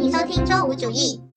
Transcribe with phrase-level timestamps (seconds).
[0.00, 1.29] 欢迎收听周五主义。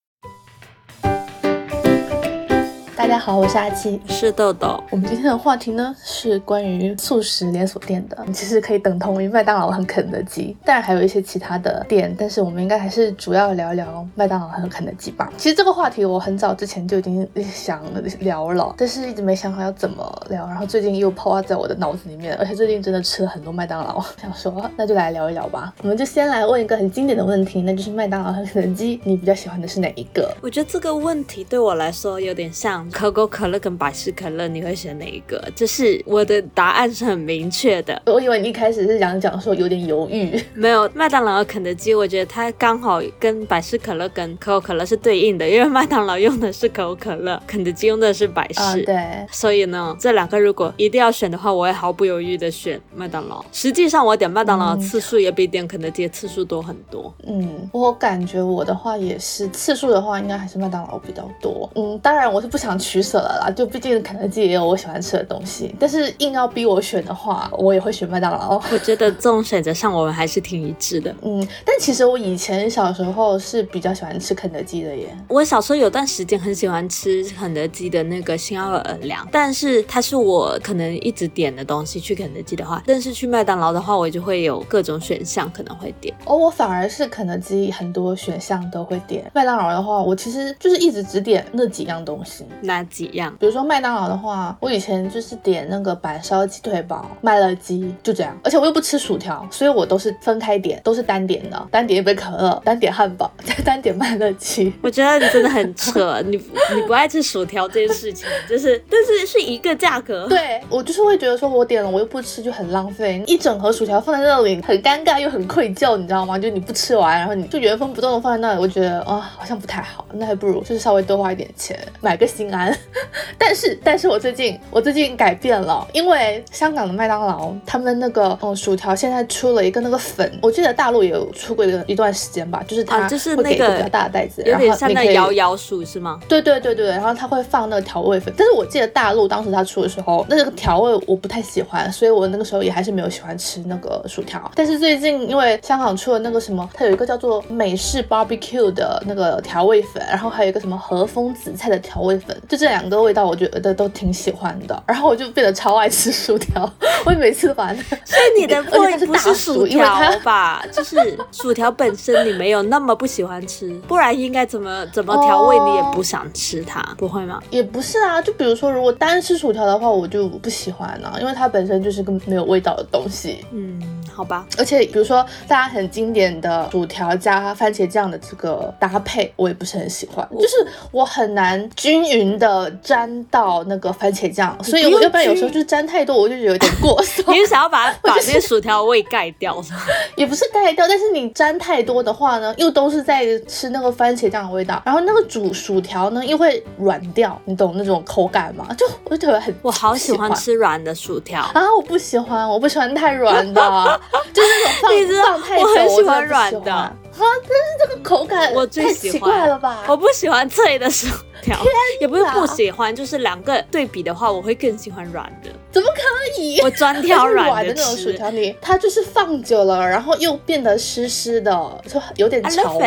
[2.96, 4.81] 大家好，我是阿七，是豆豆。
[4.92, 15.31] 我们今天的话题呢是关于素食连锁店的，其实可以等同于麦当劳和肯德基，当然还有一些其他的店，但是我们应该还是主要聊一聊麦当劳和肯德基吧。
[15.37, 17.82] 其实这个话题我很早之前就已经想
[18.20, 25.73] 聊了，但是一直没想好要怎么聊，然后最近又抛花在我的脑子里面，而且最近真的吃了很多麦当劳，想说那就来聊一聊吧。
[25.82, 30.32] 我们就先来问一个很经典的问题，那就是麦当劳和肯德基，你比较喜欢的是哪一个？
[30.41, 32.83] 我觉得这个问题对我来说有点像。
[32.92, 35.41] 可口可乐跟百事可乐，你会选哪一个？
[35.55, 38.02] 就是我的答案是很明确的。
[38.05, 40.90] 我以为你一开始是想讲说有点犹豫， 没有。
[40.94, 48.82] 麦当劳和肯德基，我觉得它刚好跟百事可乐跟可口可乐是对应的，因为麦当劳用的是可口可乐，肯德基用的是百事。
[48.84, 48.96] 对。
[49.32, 53.44] 所以呢，这两个如果一定要选的话，我会毫不犹豫的选麦当劳。
[53.52, 57.13] 实际上，我点麦当劳的次数也比点肯德基的次数多很多。
[57.26, 61.70] 嗯，我感觉我的话也是，次数的话应该还是麦当劳比较多。
[61.76, 65.73] 嗯，当然我是不想取舍了啦，就毕竟肯德基也有我喜欢吃的东西。
[65.79, 68.61] 但是硬要逼我选的话，我也会选麦当劳。
[68.71, 71.13] 我觉得这种选择上我们还是挺一致的。
[71.23, 75.17] 嗯，但其实我以前小时候是比较喜欢吃肯德基的耶。
[75.27, 81.99] 我小时候有段时间很喜欢吃肯德基的那个新奥尔良，但是它是我可能一直点的东西。
[82.03, 86.13] 去肯德基的话，但是去麦当劳的话，我就会有各种选项可能会点。
[86.25, 89.23] 哦，我反而是肯德基很多选项都会点。
[89.33, 92.45] 麦当劳的话，我其实就是一直只点那几样东西。
[92.64, 93.33] 哪几样？
[93.39, 98.38] 比如说麦当劳的话，我以前就是点那个板烧鸡腿堡、麦乐鸡，就这样。
[98.44, 104.73] 而且我又不吃薯条，所以我都是分开点，都是单点的，单点一杯可乐， 单点 汉堡，再单点麦乐鸡。
[104.81, 110.28] 我觉得你真的很扯，你你不爱吃薯条这件事情，就是但是是一个价格。
[110.28, 113.23] 对我就是会觉得说，我点了我又不吃，就很浪费。
[113.28, 116.38] 一整盒薯条放在那里，很尴尬又很愧疚，你知道吗？
[116.39, 120.06] 就你不吃完，然后你就原封不动的放在那里，我觉得啊，好像不太好。
[120.14, 122.75] 那还不如就是稍微多花一点钱，买个心安。
[123.37, 136.19] 但是，但是我最近我最近改变了，因为香港的麦当劳他们那个嗯薯条现在出了一个那个粉，我记得大陆也有出过一个一段时间吧，就是它就是那个比较大的袋子，有点像那摇摇薯是吗？
[136.28, 144.49] 对对对对，然后它会放那个调味粉，但是我记得大陆当时它出的时候，那个调味我不太喜欢，所以我那个时候也还是没有喜欢吃那个薯条。
[144.55, 156.69] 但是最近因为香港出了那个什么，它有一个叫做美式 barbecue 的那个调味粉，然后还有一个什么和风紫菜的调味粉，就这两个味道我觉得都挺喜欢的，然后我就变得超爱吃薯条，
[157.05, 157.81] 我每次都把它。
[158.05, 158.61] 所以你的
[159.07, 159.85] 不是薯条
[160.23, 160.63] 吧？
[160.71, 167.41] 就是薯条本身你没有那么不喜欢吃，不然应该怎么怎么调味你也不想吃它，不会吗？
[167.49, 173.45] 也不是啊，就比如说如果单吃薯条的话，我就不喜欢呢，因为它本身就是个没有味道的东西。
[173.51, 173.81] 嗯，
[174.13, 174.45] 好吧。
[174.57, 187.23] 而且比如说大家很经典的薯条加番茄酱的这个搭配，我也不是很喜欢，就是我很难均匀的沾到那个番茄酱，所以我要不然有时候就沾太多，我就觉得有点过 馊。
[187.27, 189.79] 你是想要把把那些薯条味盖掉是吗？
[190.16, 198.67] 也不是盖掉，但是你沾太多的话呢，又都是在吃那个番茄酱的味道，然后那个煮薯条呢又会软掉，你懂那种口感吗？
[198.77, 201.61] 就我就特别很，我好喜欢吃软的薯条啊！
[201.75, 203.99] 我不喜欢，我不喜欢太软的，
[204.33, 204.47] 就是
[204.81, 206.91] 那种放放太久，我很喜欢软的啊！
[207.16, 209.83] 但是这个口感我最喜奇怪了吧？
[209.88, 211.07] 我不喜欢脆的薯
[211.43, 211.59] 条，
[211.99, 215.49] 也不是不喜欢，就是两个对比的话，我会更喜欢软的。
[215.71, 216.61] 怎么可以？
[216.61, 221.51] 我专挑软的那种薯条，你它就是放久了，然后又变得湿湿的，
[221.87, 222.79] 就有点潮，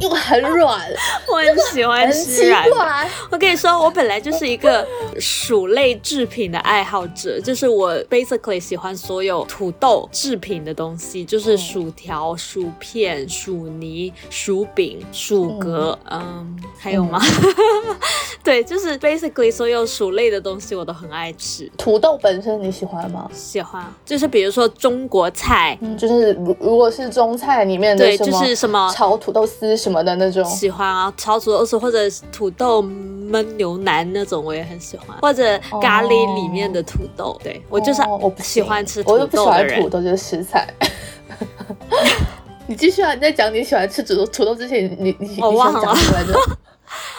[0.00, 0.80] 又很软。
[1.28, 3.08] 我很喜欢吃软。
[3.30, 4.86] 我跟你说，我本来就是一个
[5.20, 17.20] 薯类制品的爱好者，就是我 basically 喜欢所有土豆制品的东西，就是薯条、薯片、薯泥、薯饼、薯格，嗯，还有吗？
[18.42, 21.70] 对，就是 basically 所有薯类的东西我都很爱吃。
[21.76, 23.30] 土豆本身你喜欢吗？
[23.32, 31.98] 喜欢，就是比如说中国菜，就是如如果是中菜里面的，对，就是什么炒土豆丝什么的那种，喜欢啊，炒土豆丝或者
[32.32, 40.66] 土豆焖牛腩那种我也很喜欢，或者咖喱里面的土豆，对我就是我不喜欢吃土豆的人，我不喜欢土豆这个食材。
[42.66, 43.12] 你继续啊！
[43.14, 46.34] 你在讲你喜欢吃土豆土豆之前，你你你想讲出来的。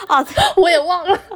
[0.08, 0.26] 啊，
[0.56, 1.18] 我也忘了。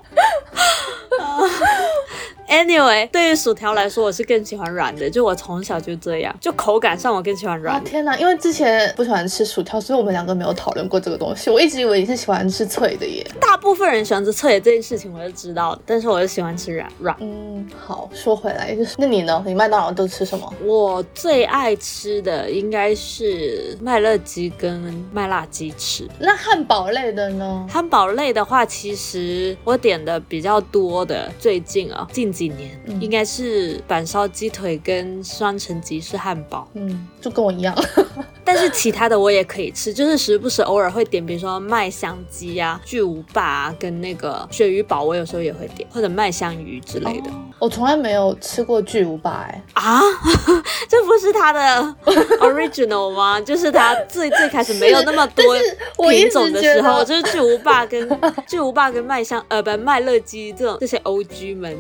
[2.49, 7.83] Anyway，对于薯条来说，我是更喜欢软的，就我从小就这样，就口感上我更喜欢软。
[7.83, 11.51] 天哪，因为之前不喜欢吃薯条，所以我们两个没有讨论过这个东西。
[11.51, 13.27] 我一直以为你是喜欢吃脆的耶。
[13.41, 17.17] 大部分人喜欢吃脆的这件事情我是知道的，但是我是喜欢吃软软。
[17.19, 19.43] 嗯，好，说回来就是，那你呢？
[19.45, 20.49] 你麦当劳都吃什么？
[20.63, 26.09] 我最爱吃的应该是麦乐鸡跟麦辣鸡翅。
[26.21, 27.67] 那汉堡类的呢？
[27.69, 32.37] 汉堡类的话，其实我点的比较多的，最近啊，近。
[32.37, 37.75] 几年应该是板烧鸡腿跟双层吉士汉堡，嗯，就跟我一样。
[38.45, 47.31] 但是其他的我也可以吃，就是时不时偶尔会点，比如说麦香鸡啊、巨无霸啊，跟那个鳕鱼堡，我有时候也会点，或者麦香鱼之类的。
[47.59, 50.01] 我从来没有吃过巨无霸，哎啊，
[50.89, 51.95] 这不是它的
[52.39, 53.41] original 吗？
[53.41, 55.45] 就是它最最开始没有那么多
[56.09, 58.09] 品种的时候，就是巨无霸跟
[58.47, 61.77] 巨无霸跟麦香呃不麦乐鸡这种这些 O G 们。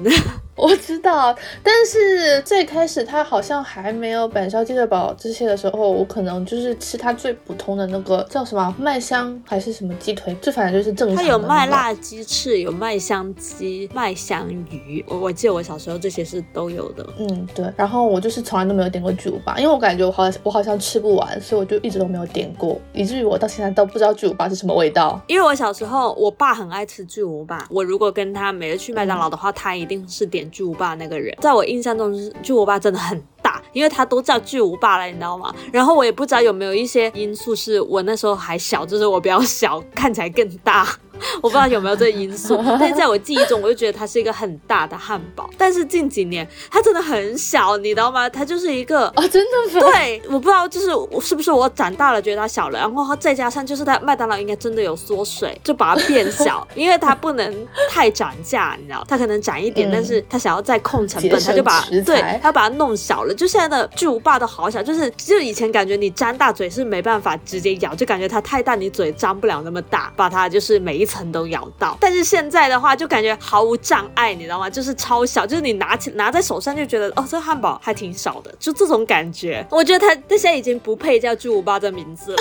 [0.58, 11.22] 我知道，但是最开始它好像还没有板烧鸡腿堡这些的时候，我可能就是吃它最普通的那个叫什么麦香还是什么鸡腿，这反正就是正常的。
[11.22, 15.04] 它有麦辣鸡翅，有麦香鸡、麦香鱼。
[15.06, 17.06] 我我记得我小时候这些是都有的。
[17.18, 17.70] 嗯，对。
[17.76, 25.20] 然后我就是从来都没有点过巨无霸，因为我感觉我好像我好像吃不完，所以我就一直都没有点过，以至于我到现在都不知道巨无霸是什么味道。
[25.26, 30.45] 因为我小时候我爸很爱吃巨无霸，我如果跟他每次去麦当劳的话，他一定是点。
[30.50, 35.54] 巨无霸那个人，在我印象中是，巨无霸真的很大，因为他都叫巨无霸了，你知道吗？
[35.72, 40.88] 然后我也不知道有没有一些因素，是我那时候还小，就是我比较小，看起来更大。
[41.40, 45.48] 我不知道有没有这因素， 但是在我记忆中，我就觉得它是一个很大的汉堡。
[45.56, 48.28] 但是近几年，它真的很小，你知道吗？
[48.28, 50.88] 它就是一个啊，真的对，我不知道，就是
[51.26, 63.34] 是不是我长大了觉得它小了，然后再加上就是它麦当劳应该真的有缩水，就把它变小，因为它不能太涨价，你知道，它可能涨一点，但是它想要再控成本，它就把对，它把它弄小了。
[63.36, 71.06] 就现在的巨无霸都好小，就是就以前感觉你张大嘴是没办法直接咬，就感觉它太大，你嘴张不了那么大，把它就是每一。
[71.06, 74.68] 层都咬到，但是现在的话就感觉毫无障碍，你知道吗？
[74.68, 79.64] 就是超小，就是你拿起拿在手上就觉得哦，这汉堡还挺小的，就这种感觉。
[79.70, 82.38] 我觉得它它现在已经不配叫巨无霸这名字了。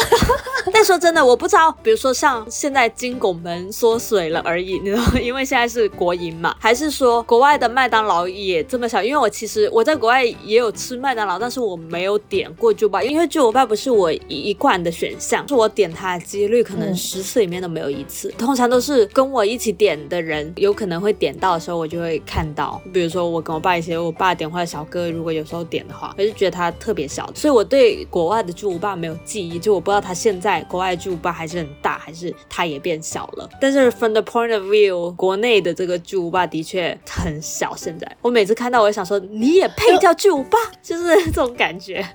[0.73, 5.19] 但说真的，我不知道，比如说像现在金拱门缩水了而已，你知道吗？
[5.21, 9.03] 因为现在是国营嘛，还是说国外的麦当劳也这么小？
[9.03, 18.29] 因为我其实我在国外也有吃麦当劳，但是我没有点过巨无霸，因为巨无霸不是我一贯的选项，是我点它的几率可能十次里面都没有一次。
[18.37, 22.81] 通常都是跟我一起点的人，有可能会点到的时候，我就会看到。
[22.93, 33.49] 比如说我跟我爸一起，我爸点或者小哥如果有时候点的话，我就觉得它特别小，所以我对国外的巨无霸没有记忆，就我不知道它现在国外巨无霸还是很大，还是它也变小了。
[33.61, 37.75] 但是 from the point of view，国内的这个巨无霸的确很小。
[37.75, 42.05] 现在我每次看到，我就想说，你也配叫巨无霸，就是 这种感觉。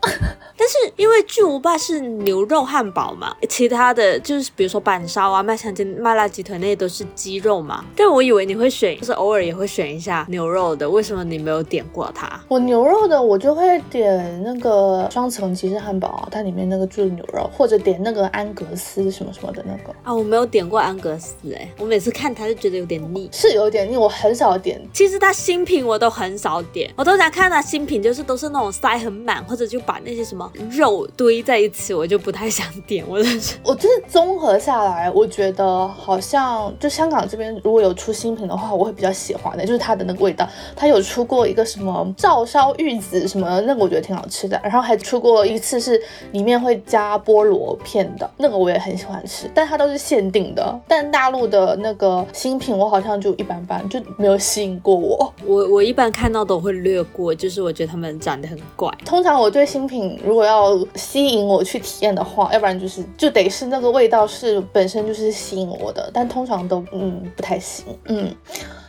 [0.56, 6.30] 但是因为巨无霸是牛肉汉堡嘛，其他的就是比如说板烧啊、麦香鸡、麦辣。
[6.30, 12.40] 鸡腿那些都是鸡肉嘛，但我以为你会选，就是偶尔也会选一下牛肉的，为什么你没有点过它？
[12.46, 24.80] 我牛肉的我就会点那个双层吉士汉堡，它里面那个就是牛肉，或者点那个安格斯什么什么的那个啊，我没有点过安格斯哎，我每次看它就觉得有点腻，是有点腻，我很少点。
[24.92, 33.04] 其实它新品我都很少点，我都想看它新品，就是都是那种塞很满，或者就把那些什么肉堆在一起，我就不太想点。
[33.06, 36.18] 我是 我就是综合下来，我觉得好。
[36.20, 40.46] 像就香港这边如果有出新品的话，我会比较喜欢的，就是它的那个味道。
[40.76, 44.60] 它有出过一个什么照烧玉子什么，那个我觉得挺好吃的。
[44.62, 46.00] 然后还出过一次是
[46.30, 49.50] 里面会加菠萝片的，那个我也很喜欢吃。
[49.54, 50.80] 但它都是限定的。
[50.86, 55.34] 但大陆的那个新品我好像就一般般，就没有吸引过我。
[55.44, 58.90] 我我一般看到都会略过，就是我觉得他们很怪。
[59.04, 66.10] 通常我对新品如果要吸引我去体验的话，要不然就是就得是那个味道是本身就是吸引我的。
[66.12, 68.34] 但通常都嗯不太行，嗯。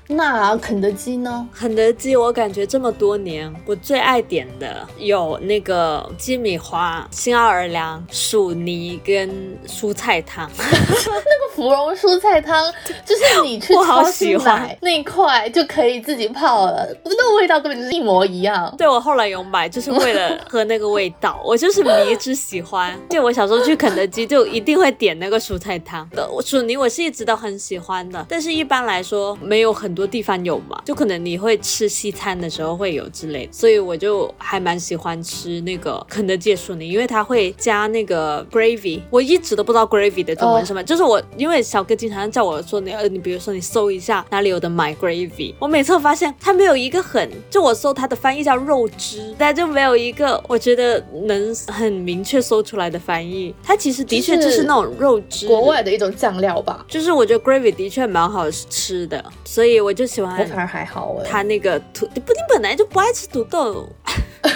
[0.07, 1.47] 那肯德基呢？
[1.53, 10.49] 肯德基，我感觉这么多年，我最爱点的有那个鸡米花、新奥尔良薯泥跟蔬菜汤。
[10.59, 12.69] 那个芙蓉蔬菜汤，
[13.05, 18.73] 就是你去超市买那块就可以自己泡了，那味道根本就是一模一样。
[18.77, 22.99] 对，我后来有买，就是为了喝那个味道，我就是迷之喜欢。
[23.09, 28.25] 就我小时候去肯德基，就一定会点那个蔬菜汤的薯泥，我是一直都很喜欢的。
[28.27, 30.00] 但是一般来说，没有很多。
[30.01, 60.39] 多地方有嘛，就可能你会吃西餐的时候会有之类，所以我就还蛮喜欢吃那个肯德基薯泥，因为它会加那个 gravy，我一直都不知道 gravy 的中文什么，就是我因为小哥经常叫我说你呃你比如说你搜一下哪里有的买 gravy，我每次发现它没有一个很，就我搜它的翻译叫肉汁，但就没有一个我觉得能很明确搜出来的翻译，它其实的确就是那种肉汁，国外的一种酱料吧，就是我觉得 gravy 的确蛮好吃的，所以我就喜欢。
[60.39, 63.87] 我反而还好哎，他那个土不，你本来就不爱吃土豆。
[64.43, 64.53] 但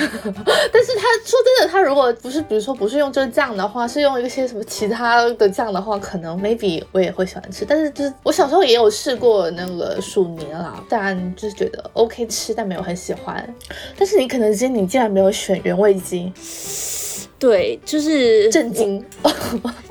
[0.83, 7.63] 是他说真的，他如果不是，比如说不是用这个酱的话，是用一些什么其他的酱的话，可能 maybe 我也会喜欢吃。
[7.63, 13.47] 但是就是我小时候也有试过那个薯泥啦，但就是觉得 OK 吃，但没有很喜欢。
[13.95, 16.33] 但是你可能今天你竟然没有选原味鸡，
[17.37, 19.03] 对，就是震惊，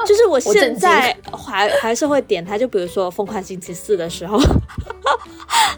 [0.06, 4.40] 就是我现在还还是会点它，就比如说疯狂星期四的时候。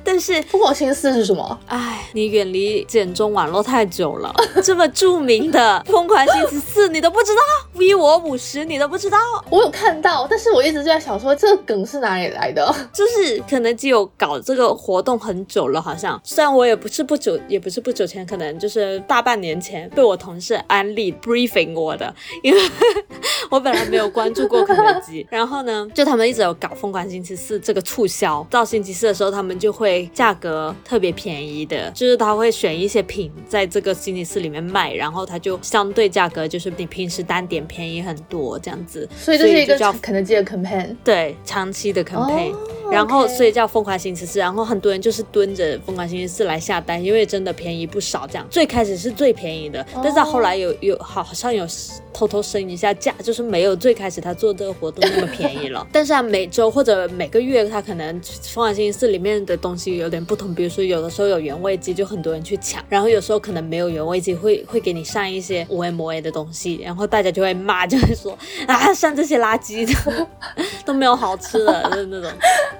[0.04, 1.58] 但是疯狂星期四是什么？
[1.66, 4.32] 哎，你远离简中网络太久了，
[4.62, 7.40] 这么著名的疯狂星期四你都不知道
[7.74, 9.18] ？V 我五十你都不知道？
[9.50, 12.72] 我有看到，但是我一直就在想说这个梗是哪里来的？
[12.94, 21.10] 就是肯德基有搞这个活动很久了，好像虽然我也不是不久，也不是不久前，可能就是大半年前被我同事安利
[21.56, 22.60] briefing 我的，因为
[23.50, 30.08] 我本来没有关注过肯德基， 然后呢，就他们一直有搞疯狂星期四这个促销，到星期四的时候他们就会。
[30.12, 39.08] 价格特别便宜的，就是他会选一些品在这个星期四里面卖，然后他就相对价格就是比平时单点便宜很多这样子。
[39.16, 42.54] 所以这是一个叫肯德基的 campaign，对，长期的 campaign。
[42.90, 48.26] 然后所以叫疯狂星期四，然后很多人就是蹲着疯狂星期四来下单，因为真的便宜不少。
[48.26, 51.66] 这样最开始是最便宜的，但是后来有有好好像有
[52.12, 55.86] 偷偷升一下价，就是没有最开始他做这个活动那么便宜了。
[55.92, 59.96] 但是啊，每周或者每个月他可能疯狂星期四里面的东西。
[59.96, 70.26] 有点不同，比如说有的时候有原味鸡，就很多人去抢，然后有时候可能没有原味鸡，会 会给你上一些无 M A 的东西，然后大家就会骂，就会说啊，上这些垃圾的
[70.84, 72.30] 都没有好吃的，就是那种，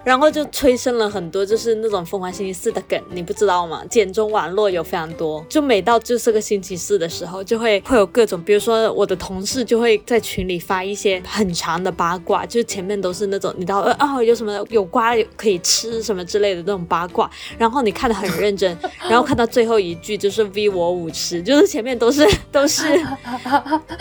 [0.07, 3.83] 然后就催生了很多就是那种疯狂星期四的梗，你不知道吗？
[3.91, 17.05] 简中网络有非常多，就每到就是个星期四的时候，就会会有各种，比如说我的同事就会在群里发一些很长的八卦，就是前面都是那种你知道啊有什么有瓜可以吃什么之类的那种八。
[17.09, 18.77] 卦，然后你看的很认真，
[19.09, 22.83] 然后看到最后一句就是 V 我五十，就是前面都是都是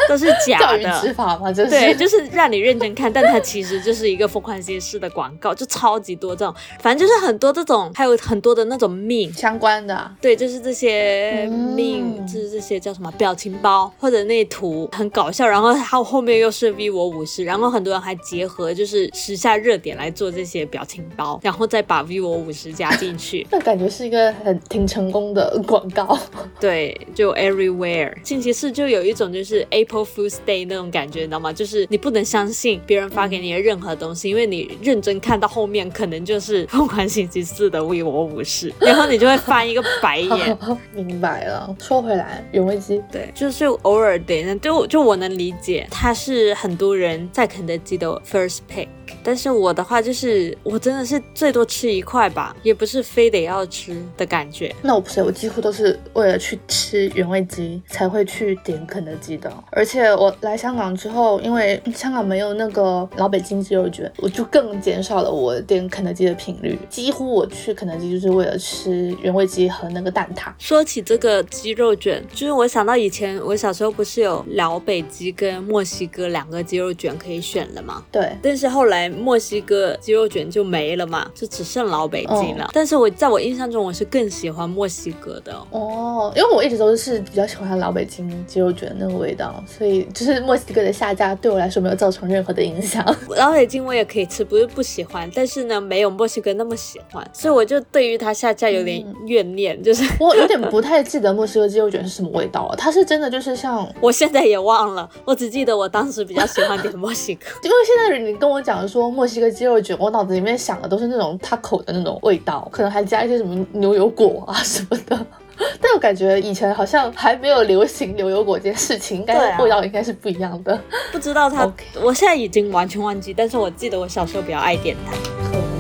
[0.10, 1.50] 都是假的，吃法吗？
[1.52, 22.96] 就是对，就是让你认真看，但它其实就是一个疯狂星期四的广告，就超级多这种，反正就是很多这种，还有很多的那种命相关的，对，就是这些命，就是这些叫什么表情包或者那图很搞笑，然后它后面又是 V 我五十，然后很多人还结合就是时下热点来做这些表情包，然后再把 V 我五十加。
[22.96, 26.18] 进去， 那感觉是一个很挺成功的广告。
[26.62, 28.14] 对，就 everywhere。
[28.24, 31.52] 近期是就有一种就是 April Fool's Day 那种感觉，你知道吗？
[31.52, 40.58] 就是你不能相信别人发给你的任何东西，因为你认真看到后面，可能就是 疯狂星期四的为我武士，然后你就会翻一个白眼。
[40.94, 41.76] 明白了。
[41.80, 48.88] 说回来，原味鸡，对，就是偶尔点，就就我能理解，它是很多人在肯德基的 first pick。
[49.24, 54.74] 但是我的话就是，我真的是最多吃一块吧，也不是非得要吃的感觉。
[54.82, 59.52] 那我不是，我几乎都是为了去吃原味鸡才会去点肯德基的。
[59.72, 66.78] 而且我来香港之后，因为香港没有那个老北京鸡肉卷，我就更减少了我点肯德基的频率。
[66.90, 70.52] 几乎我去肯德基就是为了吃原味鸡和那个蛋挞。
[70.58, 78.04] 说起这个鸡肉卷，就是我想到以前我小时候不是有老北鸡跟墨西哥两个鸡肉卷可以选的吗？
[78.12, 78.32] 对。
[78.42, 79.10] 但是后来。
[79.26, 82.70] 墨西哥鸡肉卷就没了嘛，就只剩老北京了。
[82.74, 93.04] 但是我在我印象中，我是更喜欢墨西哥的哦，因为我一直都是比较喜欢老北京鸡肉卷那个味道，所以就是墨西哥的下架对我来说没有造成任何的影响。
[93.38, 102.76] 老北京我也可以吃，不是不喜欢，但是呢，没有墨西哥那么喜欢，所以我就对于它下架有点怨念，就是我有点不太记得墨西哥鸡肉卷是什么味道了。
[102.78, 109.26] 它是真的就是像 我现在也忘了，我只记得我当时比较喜欢点墨西哥， 因为现在你跟我讲说墨。
[109.26, 115.26] 墨西哥鸡肉卷，我脑子里面想的都是那种 taco 的那种味道，可能还加一些什么牛油果啊什么的。
[115.82, 120.80] 但我感觉以前好像还没有流行牛油果这件事情，应该味道应该是不一样的。
[121.12, 121.72] 不知道它，
[122.02, 125.75] 我现在已经完全忘记，但是我记得我小时候比较爱点它。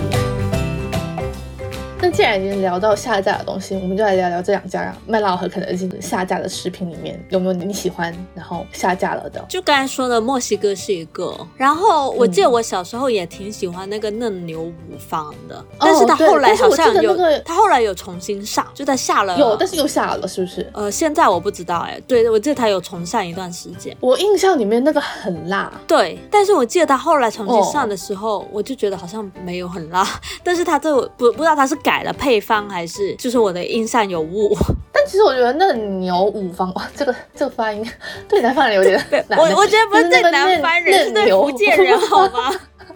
[2.06, 9.44] 那既然已经聊到下架的东西，我们就来聊聊这两家麦当劳和肯德基下架的食品里面有没有你喜欢然后下架了的？
[9.50, 20.70] 就刚才说的墨西哥是一个，然后我记得我小时候也挺喜欢那个嫩牛五方的，但是他后来好像有，他后来有重新上，就在下了，有，但是又下了，是不是？
[20.74, 30.08] 呃，现在我不知道哎，对，我记得他有重上一段时间，我印象里面那个很辣，对，但是我记得他后来重新上的时候，我就觉得好像没有很辣，
[30.44, 34.56] 但是他这不不知道他是改了配方还是就是我的印象有误，
[34.92, 37.86] 但其实我觉得嫩牛五方哇，这个这个发音
[38.28, 38.96] 对南方人有点
[39.28, 42.54] 难，我我觉得不是对南方人，是对福建人好吗？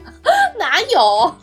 [0.60, 1.36] 哪有？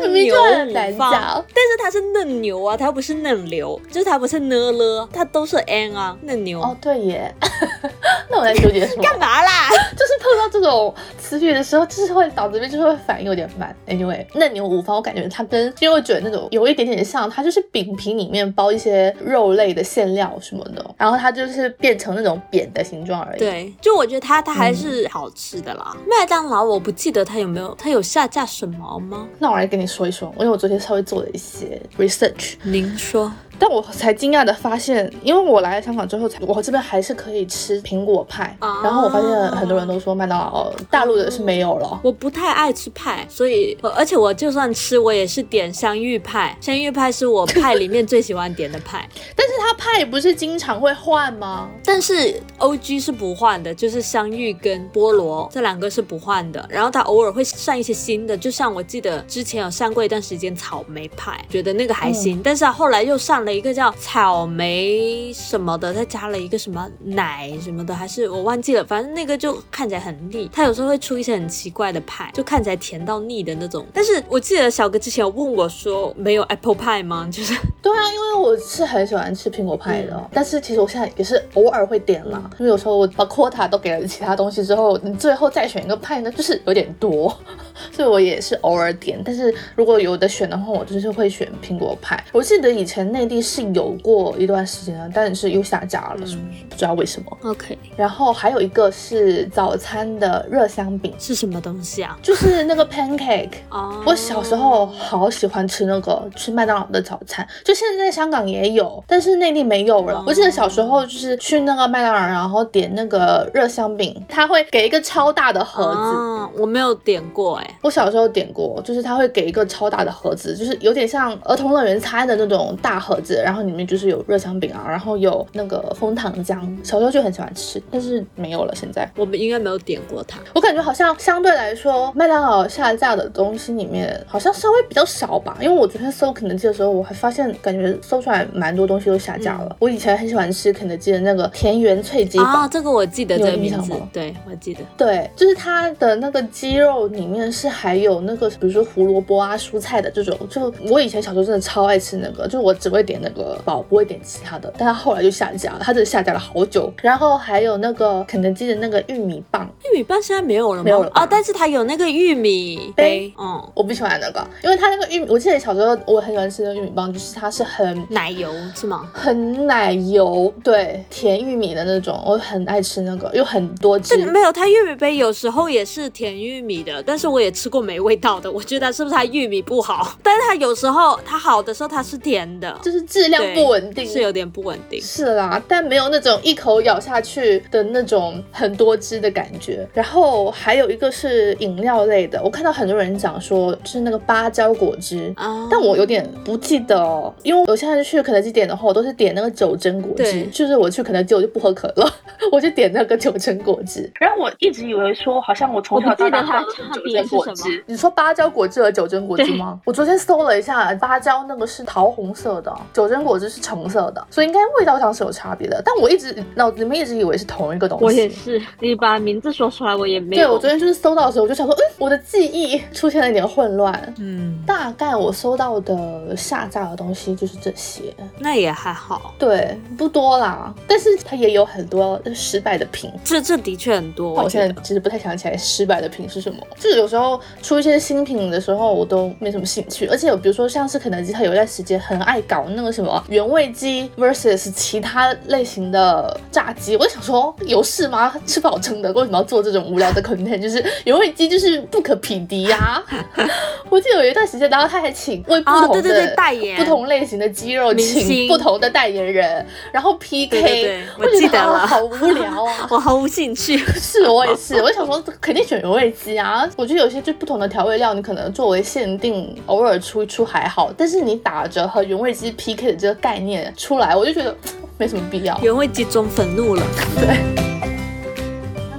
[0.00, 1.10] 嫩牛五方，
[1.52, 6.60] 但是它是嫩牛啊，它又不是嫩牛，就是它不是呢了，它都是 n 啊，嫩牛。
[6.60, 7.34] 哦，对耶。
[8.30, 9.02] 那我在纠结什么？
[9.02, 9.68] 干嘛啦？
[9.92, 13.74] 就是碰到这种词语的时候，就是会脑子里面就是会反应有点慢。
[13.86, 23.38] Anyway，嫩牛五方，我感觉它跟鸡肉卷那种有一点点像，它就是饼皮里面包一些肉类的馅料什么的，然后它就是变成那种扁的形状而已。
[23.38, 25.96] 对，就我觉得它它还是好吃的啦。
[26.06, 29.26] 麦当劳我不记得它有没有，它有下架什么吗？
[29.38, 32.54] 那我来跟你说一说，因为我昨天稍微做了一些 research。
[32.62, 33.30] 您说。
[33.58, 38.56] 但我才惊讶的发现，因为我来了香港之后，才我这边还是可以吃苹果派。
[38.58, 42.00] 啊然后我发现很多人都说麦当劳大陆的是没有了。
[42.02, 46.56] 我不太爱吃派，所以而且我就算吃，我也是点香芋派。
[46.60, 49.08] 香芋派是我派里面最喜欢点的派。
[49.36, 51.68] 但是它派不是经常会换吗？
[51.84, 56.64] 但是 O G 是不换的，就是香芋跟菠萝这两个是不换的。
[56.68, 62.40] 然后它偶尔会上一些新的，就像我记得之前有上过一段时间草莓派，觉得那个还行。
[62.42, 63.52] 但是后来又上了。
[63.52, 68.84] 一个叫草莓什么的，再加了一个什么奶什么的，还是我忘记了。
[68.84, 70.48] 反正那个就看起来很腻。
[70.52, 73.84] 它有时候会出一些很奇怪的派，就看起来甜到腻的那种。
[73.92, 77.28] 但是我记得小哥之前有问我说，没有 apple pie 吗？
[77.30, 80.30] 就是对啊，因为我是很喜欢吃苹果派的。
[80.32, 87.28] 但是其实我现在也是偶尔会点啦，因为有时候我把 quota 都给了其他东西之后，你最后再选一个派呢，就是有点多，
[87.92, 89.20] 所以我也是偶尔点。
[89.24, 92.22] 但是如果有的选的话，我就是会选苹果派。
[92.32, 93.42] 我记得以前内地。
[93.42, 96.26] 是有过一段时间的，但是又下架了，
[96.70, 97.38] 不知道为什么。
[97.42, 102.16] OK，然后还有一个是早餐的热香饼，是什么东西啊？
[102.22, 103.50] 就是那个 pancake。
[103.68, 107.46] 哦，我小时候好喜欢吃那个，吃麦当劳的早餐。
[107.64, 110.22] 就现在香港也有，但是内地没有了。
[110.26, 116.60] 我记得小时候就是去那个麦当劳，然后点那个热香饼，他会给一个超大的盒子。
[116.60, 123.40] 我没有点过哎，我小时候点过，就是他会给一个超大的盒子，就是有点像儿童乐园餐的那种大盒子。
[123.44, 128.74] 然后里面就是有热香饼啊，然后有那个枫糖浆，小时候就很喜欢吃，但是没有了。
[128.74, 130.40] 现在我们应该没有点过它。
[130.54, 135.56] 我感觉好像相对来说，麦当劳下架的东西里面好像稍微比较少吧。
[135.60, 139.76] 因为我昨天搜肯德基的时候，我还发现感觉搜出来蛮多东西都下架了。
[139.78, 150.38] 我以前很喜欢吃肯德基的那个田园脆鸡啊，这个我记得这个名字，对我记得，对，就是它的那个鸡肉里面是还有那个，比如说胡萝卜啊、蔬菜的这种。
[150.48, 154.72] 就我以前小时候真的超爱吃那个，就我只会点那个宝，不会点其他的。
[154.78, 156.92] 但它后来就下架了，它这下架了好久。
[157.02, 160.84] 然后还有那个肯德基的那个玉米棒，玉米棒现在没有了吗？
[160.84, 169.10] 没有了啊，但是它有那个玉米杯，嗯，我不喜欢那个，因为它那个玉米，我记得小时候我很喜欢吃那个玉米棒，就是它是很奶油是吗？
[169.12, 174.16] 很奶油，对，甜玉米的那种，我很爱吃那个，有很多汁。
[174.26, 180.16] 没有，它玉米杯有时候也是甜玉米的，但是我也吃过没味道的，我觉得是不是它玉米不好？
[180.22, 185.00] 但是它有时候它好的时候它是甜的，就是质量不稳定，是有点不稳定。
[185.00, 189.86] 是啦，但没有那种一口咬下去的那种很多汁的感觉。
[189.92, 202.10] 然后还有一个是饮料类的，我看到很多人讲说就是那个芭蕉果汁啊，但我有点不记得哦，因为我现在去肯德基点的话，我都是点那个九珍果汁，就是我去肯德基我就不喝可乐，
[202.50, 204.10] 我就点那个九珍果汁。
[204.18, 209.80] 然后我一直以为说好像我从小到大喝九珍果汁，你说芭蕉果汁和九珍果汁吗？
[209.84, 215.80] 我昨天搜了一下，芭蕉那个是桃红色的，九珍果汁是橙色的，所以应该味道上是有差别的。
[215.84, 218.04] 但我一直脑子里面一直以为是同一个东西。
[218.04, 220.42] 我也是，你把名字说出来，我也没有。
[220.42, 224.14] 对，我昨天就是搜到的时候，我就想说，嗯，我的记忆出现了一点混乱。
[224.18, 229.34] 嗯，大概我搜到的下架的东西就是这些，那也还好。
[229.38, 233.10] 对，不多啦，但是它也有很多失败的品。
[233.24, 234.34] 这这的确很多。
[234.34, 236.58] 我现在其实不太想起来失败的品是什么。
[236.78, 237.22] 就是有时候。
[237.22, 240.06] 候出一些新品的时候，我都没什么兴趣。
[240.06, 248.32] 而且有比如说像是肯德基，它有一段时间很爱搞那个什么原味鸡 versus 其他类型的炸鸡，我就想说有事吗？
[248.46, 250.60] 吃不好撑的，为什么要做这种无聊的 content？
[250.60, 253.02] 就是原味鸡就是不可匹敌呀。
[253.88, 263.76] 我记得有一段时间，然后他还请为不同的代言不同类型的鸡肉请不同的代言人，然后 PK，我记得了，好无聊啊， 我毫无兴趣。
[263.78, 266.68] 是我也是，我想说肯定选原味鸡啊。
[266.76, 274.56] 我觉得有些就不同的调味料，你可能作为限定偶尔出一出还好，但是你打着和原味鸡 PK 的这个概念出来，我就觉得
[274.98, 275.58] 没什么必要。
[275.62, 276.82] 原味集中愤怒了，
[277.16, 277.71] 对。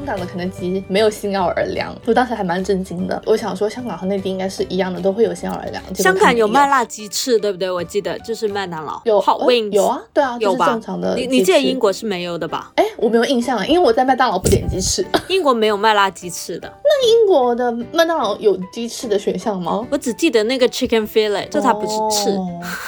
[0.03, 3.21] 香港的肯德基没有新奥尔良，我当时还蛮震惊的。
[3.25, 5.81] 我想说，香港和内地应该是一样的，都会有新奥尔良。
[5.95, 7.71] 香港有麦辣鸡翅，对不对？
[7.71, 10.67] 我记得就是麦当劳有 Hot Wings，有啊，对啊，有吧？
[10.67, 11.15] 正常的。
[11.15, 12.73] 你你记得英国是没有的吧？
[12.75, 15.05] 哎，我没有印象，因为我在麦当劳不点鸡翅。
[15.29, 16.69] 英国没有麦辣鸡翅的。
[16.83, 19.87] 那英国的麦当劳有鸡翅的选项吗？
[19.89, 22.29] 我只记得那个 Chicken Fillet，这它不是翅。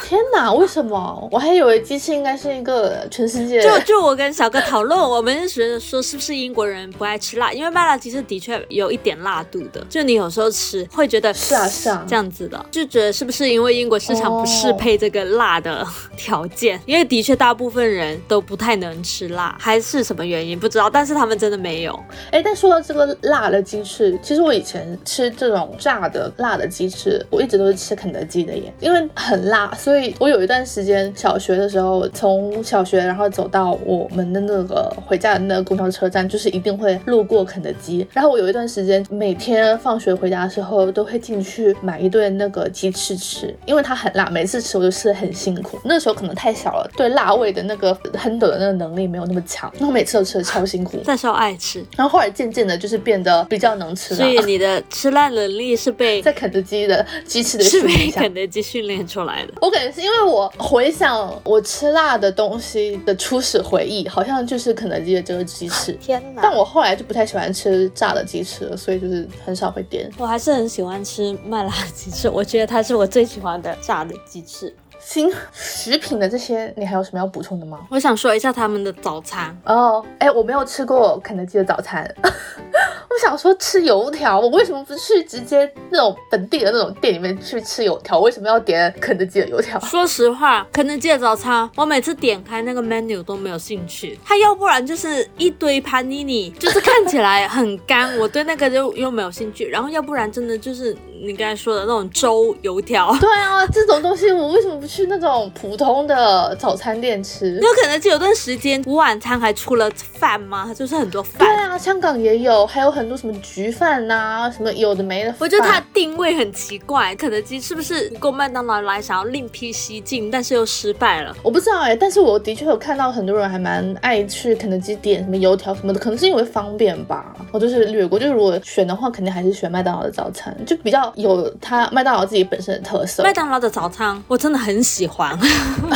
[0.06, 1.30] 天哪，为什么？
[1.32, 3.62] 我还以为鸡翅应该是一个全世界。
[3.62, 7.54] 就就我跟小哥讨论，我们觉得说是不是英国人不爱吃辣？
[7.54, 7.86] 因为麦。
[7.86, 15.86] 辣鸡翅的确有一点辣度的，就你有时候吃会觉得是啊是啊这样子的，就觉得是不是因为英国市场不适配这个辣的
[16.18, 16.82] 条件？
[16.88, 20.90] 因为的确大部分人都不太能吃辣，还是什么原因不知道。
[20.90, 21.94] 但是他们真的没有。
[22.32, 37.72] 哎，但说到这个辣的鸡翅，其实我以前吃这种炸的辣的鸡翅，我一直都是吃肯德基的耶，因为很辣，所以我有一段时间小学的时候，从小学然后走到我们的那个回家的那个公交车站，就是一定会路过肯德。
[37.76, 45.78] 基，然后我有一段时间每天放学回家的时候都会进去买一顿那个鸡翅吃，因为它很辣，每次吃我就吃的很辛苦。
[45.84, 51.02] 那时候可能太小了，对辣味的那个 handle 的那个能力没有那么强，然后每次都吃的超辛苦。
[51.06, 54.16] 但是爱吃，然后后来渐渐的就是变得比较能吃。
[54.16, 59.54] 所以你的吃辣能力是被 在肯德基的鸡翅的训练肯德基训练出来的。
[59.62, 65.92] 我感觉是因为我回想我吃辣的东西的初始回忆，好像就是肯德基的这个鸡翅。
[65.94, 66.42] 天哪！
[66.44, 67.66] 但我后来来就不太喜欢吃。
[67.66, 70.08] 吃炸的鸡翅了，所以就是很少会点。
[70.20, 74.72] 我还是很喜欢吃麦辣鸡翅，我觉得它是我最喜欢的炸的鸡翅。
[75.06, 77.80] 新食品的这些，你还有什么要补充的吗？
[77.92, 80.04] 我想说一下他们的早餐哦。
[80.18, 82.04] 哎，我没有吃过肯德基的早餐。
[82.24, 88.20] 我想说吃油条，我为什么不去直接那种本地的那种店里面去吃油条？
[88.20, 89.80] 为什么要点肯德基的油条？
[89.80, 94.20] 说实话，肯德基的早餐，我每次点开那个 menu 都没有兴趣。
[94.26, 99.66] 它要不然就是一堆 panini，就是看起来很干，我对那个就又没有兴趣。
[99.66, 103.16] 然后要不然真的就是你刚才说的那种粥油条。
[103.22, 107.60] 对啊，这种东西我为什么不去那种普通的早餐店吃？
[107.60, 110.74] 有肯德基有段时间晚餐还出了饭吗？
[110.74, 111.40] 就是很多饭。
[111.40, 115.36] 对啊，香港也有，还有很多什么焗饭呐，什么有的没的。
[115.40, 121.36] 我觉得它定位很奇怪，肯德基是不是够麦当劳来想要另辟蹊径，但是又失败了？
[121.44, 127.36] 我不知道哎，但是我的确有看到很多人还蛮爱去肯德基点什么油条什么的，可能是因为方便吧。
[127.52, 133.24] 我就是略过，就是如果选的话，肯定还是选麦当劳的早餐，就比较有它麦当劳自己本身的特色。
[133.24, 135.38] 麦当劳的早餐我真的很喜欢，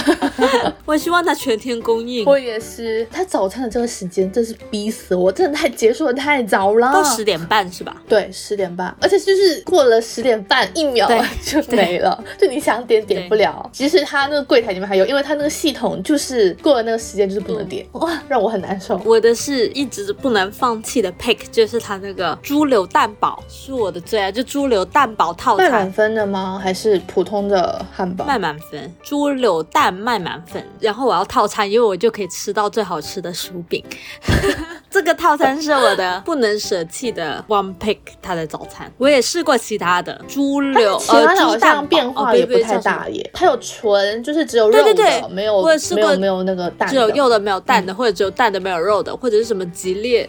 [0.86, 2.26] 我希望它全天供应。
[2.26, 7.96] 我也是，它早餐的这个时间真是逼死我，真的太结束的太早了，到十点半是吧？
[8.08, 11.08] 对，十点半，而且就是过了十点半一秒
[11.42, 13.70] 就没了，就你想点点不了。
[13.72, 19.00] 其实它那个柜台里面还有，因为它那个系统就是过了那个时间就是不能点，哇，让我很难受。
[19.06, 25.66] 我的是一直不能放弃的 pick，就是它那个猪柳蛋堡是我的最爱，就猪柳蛋堡套餐。
[25.66, 26.60] 卖满分的吗？
[26.62, 28.26] 还是普通的汉堡？
[28.26, 33.84] 卖满分，猪柳蛋麦满分，然后我要套餐，因为我就可以吃到最好吃的薯饼。
[34.90, 43.30] 这个套餐是我的 不能舍弃的 one pick，它的早餐我也试过其他的猪柳，其他的好像变化也不太大耶。
[43.32, 50.28] 它有纯就是只有肉的，没有没有没有那个蛋，只有肉的没有蛋的，或者只有蛋的没有肉的，或者是什么吉列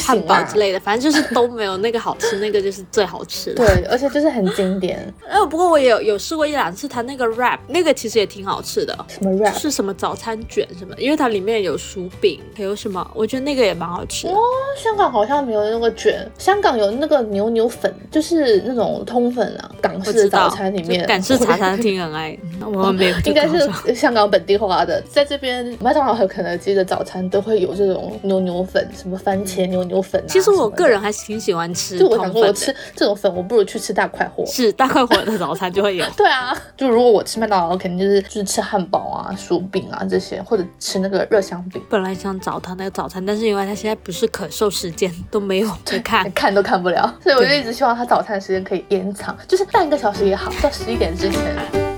[0.00, 3.66] 汉堡之类的，反正就是都没有那个好吃，那个就是最好吃的。
[3.66, 5.12] 对，而且就是很经典。
[5.28, 8.96] 呃，不过我也有有试过一两次，它那个 wrap 那个其实也挺好吃的。
[9.08, 9.58] 什么 wrap？
[9.58, 10.94] 是什么早餐卷什么？
[10.98, 13.08] 因为它里面有薯饼，还有什么？
[13.14, 14.26] 我觉得那个也蛮好吃。
[14.28, 14.38] 哦，
[14.76, 19.70] 香港好像没有那个卷，香港有那个牛牛粉，就是那种通粉啊。
[19.80, 22.36] 港式早餐里面，港式茶餐厅很爱，
[22.72, 23.16] 我没有。
[23.24, 30.22] 应该是香港本地化的，在这边麦当劳和肯德基的早餐都会有这种牛牛粉，什么番茄牛牛粉。
[30.28, 34.44] 其实我个人还挺喜欢吃，就我想说，我吃这种粉，我不如去吃大快活。
[34.46, 36.04] 是大快活的早餐就会有。
[36.16, 41.82] 对啊，就如果我吃麦当劳，肯定就是就是吃汉堡啊、薯饼啊这些，或者吃那个热香饼。
[41.88, 51.89] 本来想找他那个早餐，但是因为他现在不是可售时间都没有在看， 看都看不了，所以我就一直希望他早餐的时间可以延长，就是半个小时也好，到十一点之前。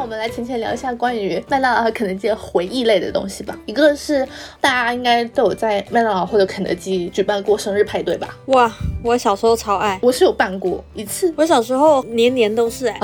[0.00, 3.56] 我们来浅浅聊一下关于麦当劳和肯德基的回忆类的东西吧。
[3.66, 4.26] 一个是
[4.60, 8.36] 大家应该都有在麦当劳或者肯德基举办过生日派对吧？
[8.46, 8.70] 哇，
[9.02, 11.32] 我小时候超爱，我是有办过一次。
[11.36, 12.98] 我小时候年年都是哎，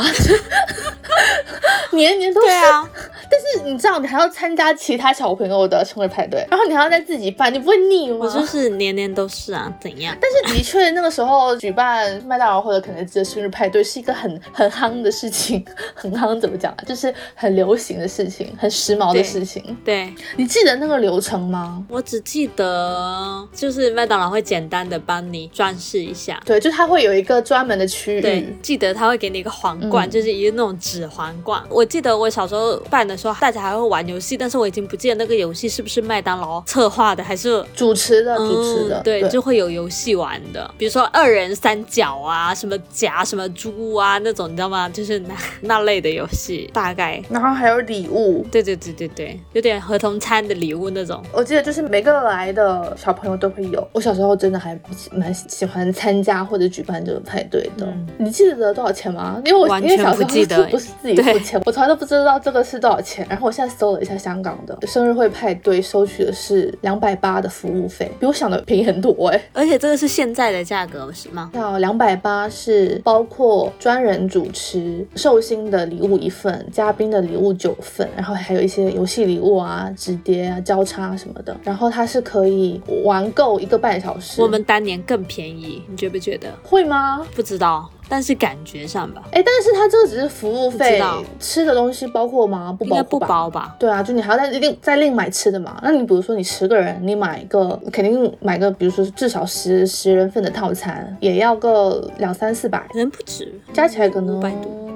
[1.93, 2.47] 年年都是。
[2.47, 2.89] 对啊，
[3.31, 8.27] 但是你知道，你还要参加其他小朋友的生日派对，然后你还要再自己办，你不会腻吗？
[8.27, 10.17] 我就是年年都是啊，怎样？
[10.21, 16.80] 但是的确，那个时候举办麦当劳或者肯德基的生日派对是一个很很夯的事情，很夯怎么讲啊？
[16.87, 19.77] 就是很流行的事情，很时髦的事情。
[19.85, 21.85] 对，你记得那个流程吗？
[21.89, 26.41] 我只记得就是麦当劳会简单的帮你装饰一下。
[26.45, 28.21] 对，就它会有一个专门的区域。
[28.21, 31.63] 对，记得他会给你一个皇冠，就是一个那种纸皇冠。
[31.69, 39.01] 我记得我小时候办的时候，大家还会玩游戏，但是我已经不记得那个游戏是不是麦当劳策划的，还是主持的主持的。
[39.03, 44.89] 对，就会有游戏玩的，比如说二人三角啊，什么夹什么猪啊那种，你知道吗？
[44.89, 47.23] 就是那 那类的游戏，大概。
[47.29, 51.23] 然后还有礼物，对对对对对，有点合同餐的礼物那种。
[51.33, 53.87] 我记得就是每个来的小朋友都会有。
[53.93, 54.79] 我小时候真的还
[55.13, 57.87] 蛮喜欢参加或者举办这种派对的。
[58.19, 59.41] 你记得多少钱吗？
[59.45, 60.29] 因为我因为小时候
[60.67, 63.27] 不是自己付钱，我从来都不知道这个是多少钱。
[63.29, 69.41] 然后我现在搜了一下香港的生日会派对，收取的是两百八的服务费，比我想的便宜很多哎。
[69.53, 71.51] 而且这个是现在的价格是吗？
[71.55, 77.11] 要两百八是包括专人主持、寿星的礼物一份、嘉宾。
[77.11, 84.41] 的礼物九份，然后还有一些游戏礼物啊、纸碟啊、交叉什么的，然后它是可以玩够一个半小时。
[84.41, 86.49] 我们当年更便宜，你觉不觉得？
[86.63, 87.27] 会吗？
[87.35, 89.23] 不知道，但是感觉上吧。
[89.33, 91.03] 哎，但是它这个只是服务费，
[91.41, 92.73] 吃的东西包括吗？
[92.79, 93.75] 不包不包吧？
[93.77, 95.81] 对啊，就你还要再另再另买吃的嘛。
[95.83, 104.90] 那你比如说你十个人，你买个肯定买个，比如说至少十十人份的套餐，也要个两三四百，可能不止，加起来可能五百多。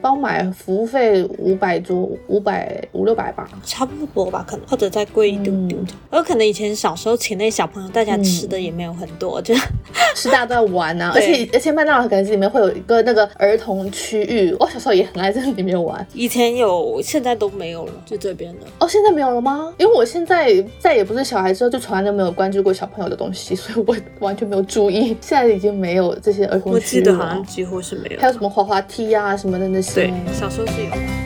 [0.00, 5.78] 包买服务费五百多，五百五六百吧，差不多吧，可能或者再贵一丢丢。
[6.12, 9.54] 有可能以前小时候请那小朋友，大家吃的也没有很多，就
[10.16, 11.12] 是大家都在玩啊。
[11.14, 16.06] 而且而且麦当劳感觉里面会有一个那个儿童区域，我小时候也很爱在里面玩。
[16.14, 18.66] 以前有，现在都没有了，就这边的。
[18.78, 19.72] 哦，现在没有了吗？
[19.78, 25.16] 因为我现在再也不是小孩之后，就从来都没有关注过小朋友的东西，所以我完全没有注意。
[25.20, 27.10] 现在已经没有这些儿童区域了。
[27.10, 28.20] 我记得好像几乎是没有。
[28.20, 29.89] 还有什么滑滑梯啊什么的那些。
[29.94, 31.19] 对，小时候是有。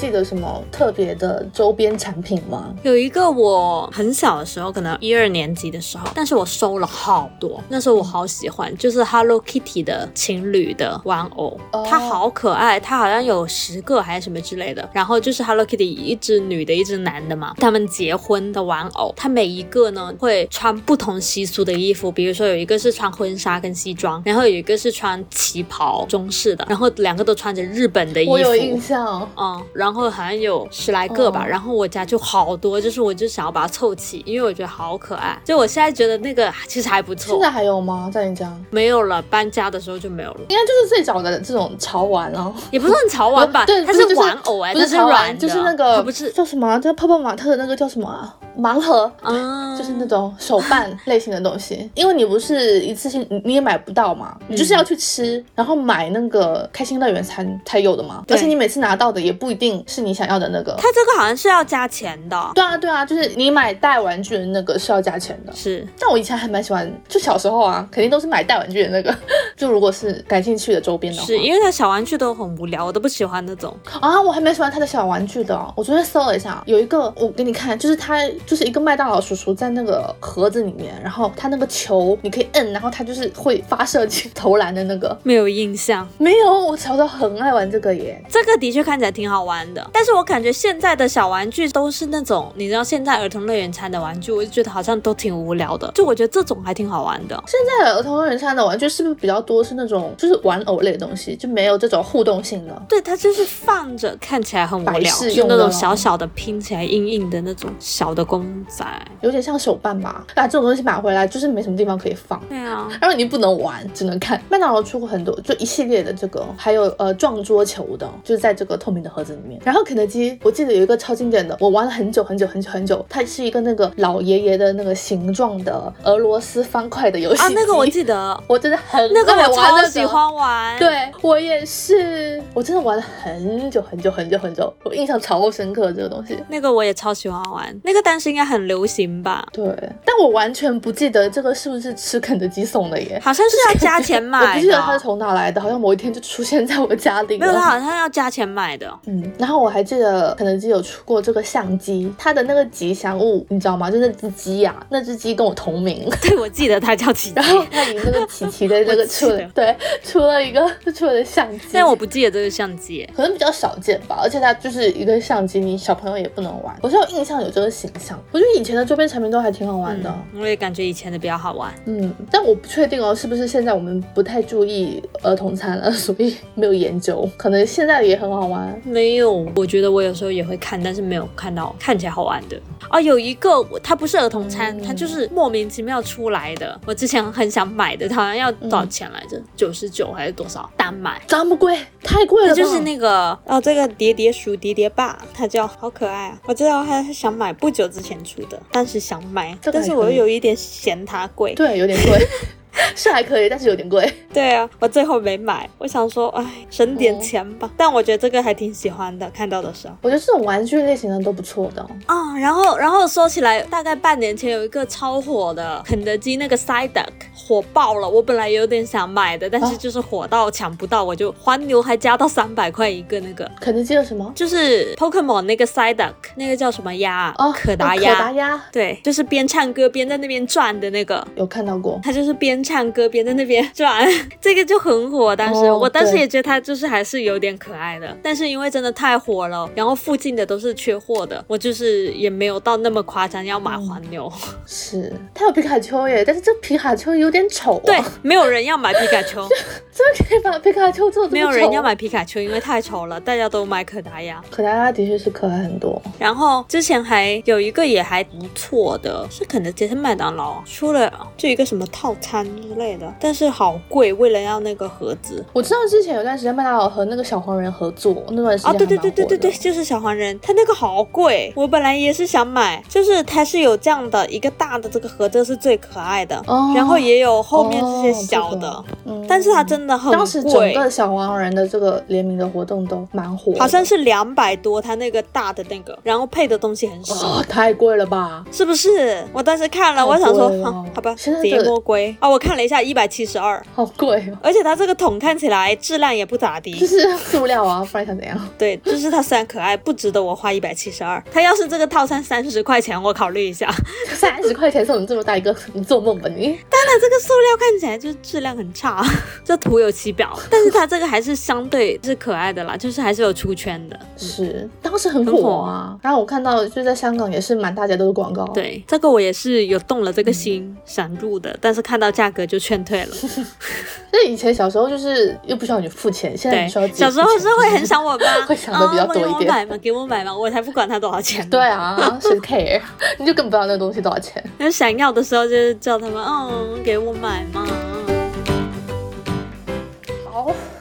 [0.00, 2.74] 记得什么特别的周边产品吗？
[2.82, 7.62] 有一个我很小的时候，可能一二年级的时候，但是我收了好多。
[7.68, 14.88] 那时候我好喜欢，就是 Hello Kitty 的情侣的玩偶，它好可爱，它好像有十个还是什么之类的。
[14.90, 28.32] 然后就是 Hello Kitty 一只女的，一只男的嘛，他们结婚的玩偶，它每一个呢会穿不同习俗的衣服，比如说有一个是穿婚纱跟西装，然后有一个是穿旗袍中式的，然后两个都穿着日本的衣服。
[28.32, 29.62] 我有印象，嗯。
[29.74, 35.38] 然后好像有十来个吧，然后我家就好多，就是我就想要把它凑齐，因为我觉得好可爱。
[35.44, 37.32] 就我现在觉得那个其实还不错。
[37.32, 38.10] 现在还有吗？
[38.12, 38.50] 在你家？
[38.70, 40.40] 没有了，搬家的时候就没有了。
[40.48, 43.64] 应该就是最早的这种潮玩哦，也不是很潮玩吧？
[43.66, 46.78] 对，它是玩偶哎，不是潮玩，就是那个不是叫什么？
[46.80, 48.32] 叫泡泡玛特的那个叫什么？
[48.60, 51.90] 盲盒啊，就是那种手办类型的东西。
[51.94, 58.24] 因为你不是一次性，你也买不到嘛，你就是要去吃，然后买那个开心乐园才才有的嘛。
[58.28, 59.70] 而且你每次拿到的也不一定。
[59.86, 62.50] 是你想要的那个，它这个好像是要加钱的。
[62.54, 65.52] 对啊，对啊，就是你买带玩具的那个是要加钱的。
[65.54, 69.14] 是，但我以前还蛮喜欢，就小时候啊，肯定都是买带玩具的那个。
[69.56, 74.20] 就如果是感兴趣的周边的话，是因为它小玩具都很无聊，我都不喜欢那种啊。
[74.20, 75.58] 我还蛮喜欢它的小玩具的。
[75.76, 78.18] 我昨天搜了一下，有一个我给你看，就是它
[78.50, 85.16] 就是一个麦当劳叔叔在那个盒子里面，然后他那个球你可以摁，然后他就是会发射去 投篮的那个。
[85.22, 86.66] 没有印象，没有。
[86.66, 89.88] 我小时候很爱玩这个耶，这个的确看起来挺好玩的。
[89.92, 95.88] 但是我感觉现在的小玩具都是那种，你知道现在儿童乐园餐的玩具，我就觉得好像都挺无聊的。
[95.94, 97.40] 就我觉得这种还挺好玩的。
[97.46, 102.82] 现在儿童乐园餐的玩具是不是比较多是那种就是玩偶类的东西，就没有这种互动性的？
[102.88, 108.84] 对，它就是放着看起来很无聊，就那种小小的拼起来硬硬的那种小的公仔，
[109.20, 110.24] 有点像手办吧。
[110.34, 112.40] 啊，这种东西买回来就是没什么地方可以放。
[112.48, 114.40] 对啊，然后你不能玩，只能看。
[114.48, 119.60] 麦当劳出过很多，就一系列的这个，还有呃撞桌球的，就是在这个透明的盒子里面。
[119.64, 136.38] 然后肯德基，我记得有一个超经典的，我玩了很久很久很久很久，它是一个那个老爷爷的那个形状的俄罗斯方块的游戏啊，那个我记得，我真的很那个我超喜欢玩，对我也是，我真的玩了很久很久很久很久，我印象超深刻这个东西。
[136.48, 139.46] 那个我也超喜欢玩，那个但时应该很流行吧？
[139.52, 139.64] 对，
[140.04, 143.20] 但我完全不记得这个是不是吃肯德基送的耶？
[143.22, 144.38] 好像是要加钱买。
[144.38, 147.38] 我不记得它是从哪来的，好像某一天就出现在我家里。
[147.38, 148.92] 没有，它好像要加钱买的。
[149.06, 153.90] 嗯，然后我还记得肯德基有出过这个相机，它的那个吉祥物你知道吗？
[153.90, 156.08] 就那只鸡呀，那只鸡跟我同名。
[156.22, 157.32] 对，我记得它叫奇奇。
[157.36, 161.66] 然后它以那个奇奇的这个 出了，对，出了一个出了相机。
[161.72, 164.18] 但我不记得这个相机，可能比较少见吧。
[164.22, 166.74] 而且它就是一个相机，你小朋友也不能玩。
[166.82, 170.14] 我是有印象有这个形象，我觉得以前的周边产品都还挺好玩的。
[170.38, 171.72] 我也感觉以前的比较好玩。
[171.86, 177.28] 嗯，但我不确定哦，是不是现在我们不太注意儿童餐了， 所以没有研究。
[177.36, 178.80] 可能现在也很好玩。
[178.84, 182.60] 没有，我觉得我有时候也会看，但是没有看到看起来好玩的。
[182.90, 186.78] 哦，有一个它不是儿童餐，它就是莫名其妙出来的。
[186.86, 189.40] 我之前很想买的，它好像要多少钱来着？
[189.56, 190.68] 九十九还是多少？
[190.76, 192.54] 单买这么贵，太贵了。
[192.54, 196.38] 就是那个哦，这个叠叠鼠叠叠爸，它叫好可爱啊！
[196.46, 201.54] 我知道他是想买，不久之前出的，当时想买，但是我又有一点嫌它贵。
[201.54, 202.26] 对，有点贵。
[202.96, 204.10] 是还可以，但是有点贵。
[204.32, 205.68] 对啊，我最后没买。
[205.78, 207.70] 我想说，哎，省点钱吧。
[207.76, 209.94] 但我觉得这个还挺喜欢的，看到的时候。
[210.02, 212.38] 我觉得这种玩具类型的都不错的啊。
[212.38, 218.08] 然后，然后说起来，大概半年前有一个超火的肯德基那个 Side Duck 火爆了。
[218.08, 223.50] 我本来有点想买的，但是就是火到抢不到，我就黄牛还加到三百块 一个那个。
[223.60, 224.30] 肯德基的什么？
[224.34, 227.34] 就是 Pokemon 那个 Side Duck，那个叫什么鸭？
[227.38, 228.14] 哦，可达鸭。
[228.14, 228.64] 可达鸭。
[228.72, 231.26] 对，就是边唱歌边在那边转的那个。
[231.36, 232.00] 有看到过。
[232.02, 234.08] 它就是边唱歌边在那边 转，
[234.40, 235.34] 这个就很火。
[235.34, 244.32] 当时我当时也觉得它就是还是有点可爱的，但是因为真的太火了，然后附近的都是缺货的，我就是也没有到那么夸张要买黄牛。
[244.64, 247.80] 是，它有皮卡丘耶，但是这皮卡丘有点丑。
[247.84, 249.46] 对，没有人要买皮卡丘，
[249.92, 254.40] 真可以把皮卡丘做没有人要买皮卡丘，因为太丑了，大家都买可达鸭。
[254.50, 256.00] 可达鸭的确是可爱很多。
[256.18, 265.44] 然后之前还有一个也还不错的，是肯德基是麦当劳出了就一个什么套餐之类的，但是好贵，为了要那个盒子。
[265.52, 271.52] 我知道之前有段时间麦当劳和那个小黄人合作，那段时间啊，对对对对对对，就是小黄人，他那个好贵。
[271.56, 276.42] 我本来也是想买，就是它是有这样的一个大的这个盒子是最可爱的，
[276.74, 278.84] 然后也有后面这些小的，
[279.28, 280.16] 但是它真的很贵。
[280.16, 288.44] 当时整个小黄人的这个联名的活动都蛮火，好像是两百多，它那个大的那个，然后配的东西很少，太贵了吧？
[288.50, 289.24] 是不是？
[289.32, 290.50] 我当时看了，我想说，
[290.94, 294.38] 好吧，叠魔龟啊，我看了一下，一百七十二，好贵哦。
[294.42, 298.38] 而且它这个桶看起来质量也不咋地，就是塑料啊，不然想怎样？
[298.58, 301.22] 对，就是它虽然可爱，不值得我花一百七十二。
[301.32, 303.72] 它要是这个套餐三十块钱，我考虑一下。
[304.14, 306.46] 三十块钱送你这么大一个， 你做梦吧你！
[306.68, 309.04] 当然，这个塑料看起来就质量很差，
[309.44, 310.38] 这徒有其表。
[310.50, 313.98] 但是它这个还是相对是可爱的啦，就是还是有出圈的。
[314.16, 315.96] 是，当时很火啊。
[316.02, 318.44] 然后我看到就在香港也是满大街都是广告。
[318.48, 323.16] 对，这个我也是有动了这个心想入的，但是看到价格就劝退了。
[324.12, 326.86] 那以前小时候就是又不需要你付钱，现在你需要。
[326.88, 329.50] 小时候是会很想我妈， 会想的比较多一点。
[329.50, 331.48] 买嘛，给我买嘛，我才不管它多少钱。
[331.48, 332.80] 对啊，谁 care？
[333.18, 334.42] 你就根本不知道那个东西多少钱。
[334.58, 337.64] 那想要的时候就是叫他们，嗯，给我买嘛。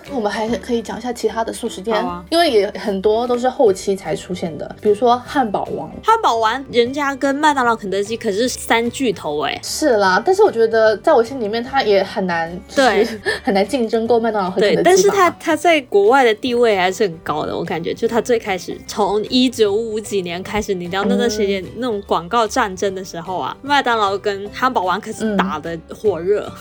[0.10, 0.18] 好。
[0.20, 5.90] 我们还可以讲一下其他的素食店，因为也很多都是后期才出现的，比如说汉堡王。
[6.04, 9.58] 汉堡王人家跟麦当劳、肯德基可是三巨头哎。
[9.64, 13.08] 是啦，但是我觉得在我心里面，它也很难，对，
[13.44, 14.76] 很难竞争过麦当劳和肯德基。
[14.76, 26.52] 对，但是它它在国外的地位还是很高的，我感觉就它最开始从一九五几年开始，你知道那段时间那种广告战争的时候啊，麦当劳跟汉堡王可是打的火热。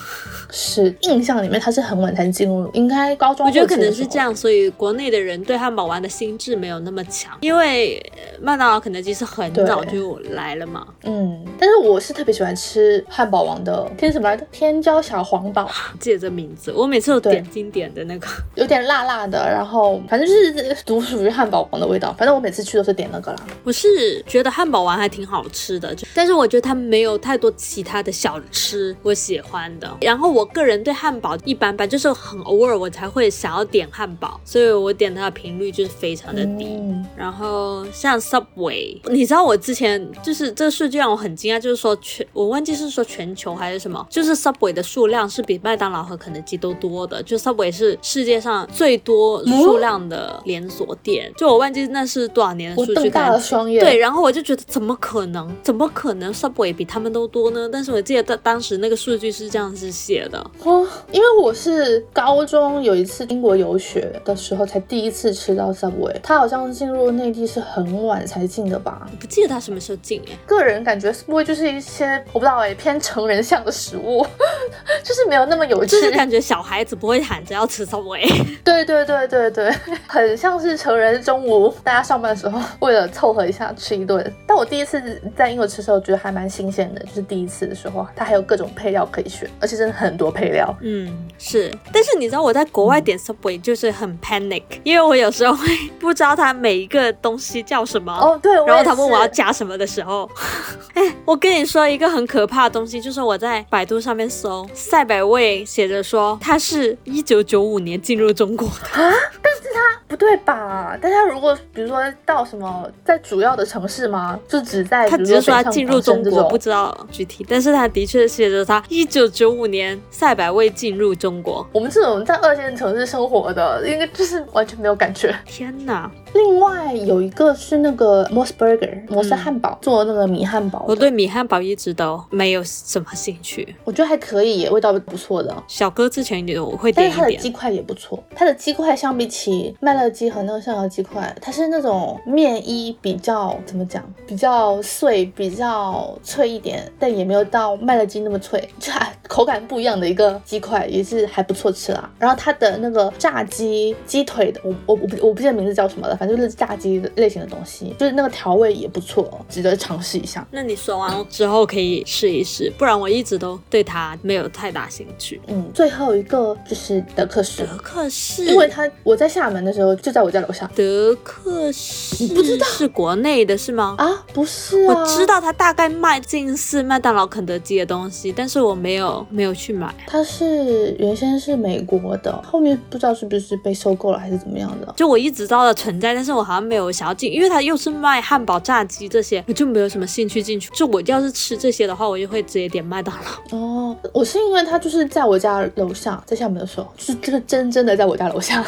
[0.51, 3.47] 是印象里面它是很晚才进入，应该高中。
[3.47, 8.05] 我觉得可能是这样，所以国内的人对汉堡王的心智没有那么强，因为
[8.41, 10.87] 麦当劳、肯德基是很早就来了嘛。
[11.05, 14.47] 嗯，但是我是特别喜欢吃汉堡王的天什么来着？
[14.51, 15.71] 天椒小黄堡，
[16.01, 22.13] 记得这名字，我每次都点经典的那个，有点辣辣的，然后反正就是独属于汉堡王的味道。
[22.19, 23.39] 反正我每次去都是点那个啦。
[23.65, 29.89] 我是觉得汉堡王还挺好吃的，就但是我觉得它没有太多其他的小吃我喜欢的。
[30.01, 33.69] 然后我个人对汉堡一般般，就是很偶尔我才会想要。
[33.69, 36.81] 点汉堡，所以我点它的频率就是非常的低。
[37.15, 51.31] 然后像 Subway，你知道我之前就是这个数据让我很惊讶，就是说全我忘记是说全球还是什么，就是 Subway 的数量是比麦当劳和肯德基都多的，就 Subway 是世界上最多数量的连锁店。
[51.37, 53.85] 就我忘记那是多少年的数据，大了双眼。
[53.85, 55.55] 对，然后我就觉得怎么可能？
[55.63, 57.69] 怎么可能 Subway 比他们都多呢？
[57.71, 60.39] 但是我记得当当时那个数据是这样子写的。
[60.65, 63.18] 哦，因为我是高中有一次。
[63.19, 69.09] 次英国游学的时候才第一次吃到 Subway，他好像进入内地是很晚才进的吧？
[69.19, 70.39] 不记得他什么时候进哎。
[70.47, 74.25] 个人感觉 Subway 就是一些我不知道哎偏成人向的食物，
[75.03, 75.91] 就是没有那么有趣。
[75.91, 78.25] 就是感觉小孩子不会喊着要吃 Subway。
[78.63, 79.75] 对对对对对，
[80.07, 84.33] 很像是成人中午大家上班的时候为了凑合一下吃一顿。
[84.47, 90.73] 但我第一次在英国吃的时候觉得还蛮新鲜的，就是第一次的时候它还有各种配料可以选，而且真的很多配料。
[90.83, 91.75] 嗯，是。
[91.93, 95.67] 但是你知道我在国外点 Subway 就是很 panic，因为我有时候会
[95.99, 98.13] 不知道它每一个东西叫什么。
[98.13, 98.55] 哦，对。
[98.67, 100.29] 然后他问我要加什么的时候，
[100.93, 110.97] 哎，我跟你说一个很可怕的东西，就是我在百度上面搜赛百味，写着说它是一九九五年进入中国的 啊，但是它不对吧？
[111.01, 114.39] 但它如果比如说到什么在主要的城市吗？
[114.47, 121.67] 就只在他只是说他进入中国，不知道具体，但是他的确写着他一九九五年赛百味进入中国。
[121.73, 125.35] 我们这种在二线城市生活的，应该就是完全没有感觉。
[125.45, 126.11] 天哪！
[126.35, 133.75] 另外有一个是那个 Mos Burger 摩斯汉堡做那个米汉堡，我对米汉堡一直都没有什么兴趣。
[133.85, 135.55] 我觉得还可以，味道不错的。
[135.67, 138.23] 小哥之前有会点但是它的鸡块也不错。
[138.35, 148.93] 它的鸡块相比起麦乐鸡和那个象牙鸡块，它是那种面衣比较怎么讲，比较碎，比较脆一点，但也没有到麦乐鸡那么脆， 就
[149.27, 152.11] 口感不一样的一个鸡块，也是还不错吃啦。
[152.19, 156.18] 然后它的那个炸鸡鸡腿的，我我我不我不记得名字叫什么了。
[156.19, 160.47] 反正就是炸鸡类型的东西，就是那个调味也不错，值得尝试一下。
[160.51, 165.41] 那你说完之后可以试一试，不然我一直都对它没有太大兴趣。
[165.47, 167.63] 嗯，最后一个就是德克士。
[167.63, 170.69] 德克士，因为它我在厦门的时候就在我家楼下。
[170.75, 173.95] 德克士，你不知道是国内的是吗？
[173.99, 179.95] 啊，不是啊，我知道它大概卖近似麦当劳、肯德基的东西，但是我没有没有去买。
[180.07, 184.95] 它是原先是美国的，后面不知道是不是被收购了还是怎么样的。
[184.97, 186.49] 就我一直知道的存在，但是我。
[186.49, 190.71] 好像没有想要进，因为他又是卖汉堡、炸鸡这些，我就没有什么兴趣进去。
[190.73, 193.59] 就我要是吃这些的话，我就会直接点麦当劳。
[193.59, 198.65] 哦，我是因为他就是在我家楼下，在厦门的时候，就是这个真真的在我家楼下，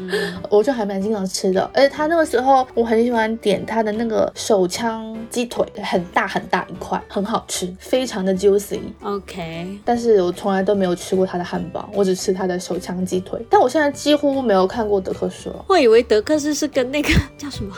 [0.50, 1.62] 我就还蛮经常吃的。
[1.72, 8.80] 而且他那个时候，我很喜欢点他的那个手枪鸡腿，很大很大一块，很好吃，非常的 juicy。
[9.02, 13.40] OK，但是我从来都没有吃过他的汉堡，我只吃他的手枪鸡腿。
[13.48, 15.64] 但我现在几乎没有看过德克士了。
[15.66, 17.08] 我以为德克士是跟那个。
[17.36, 17.76] 叫什么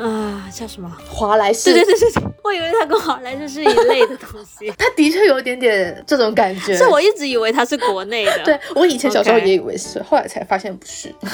[0.00, 0.48] 啊？
[0.52, 0.90] 叫什么？
[1.08, 1.72] 华莱士？
[1.72, 4.72] 对对对对对，我以为它跟华莱士是一类的东西。
[4.78, 8.44] 它的确有点点这种感觉，是我一直以为它是国内的。
[8.44, 11.14] 对我以前小时候也以为是，后来才发现不是。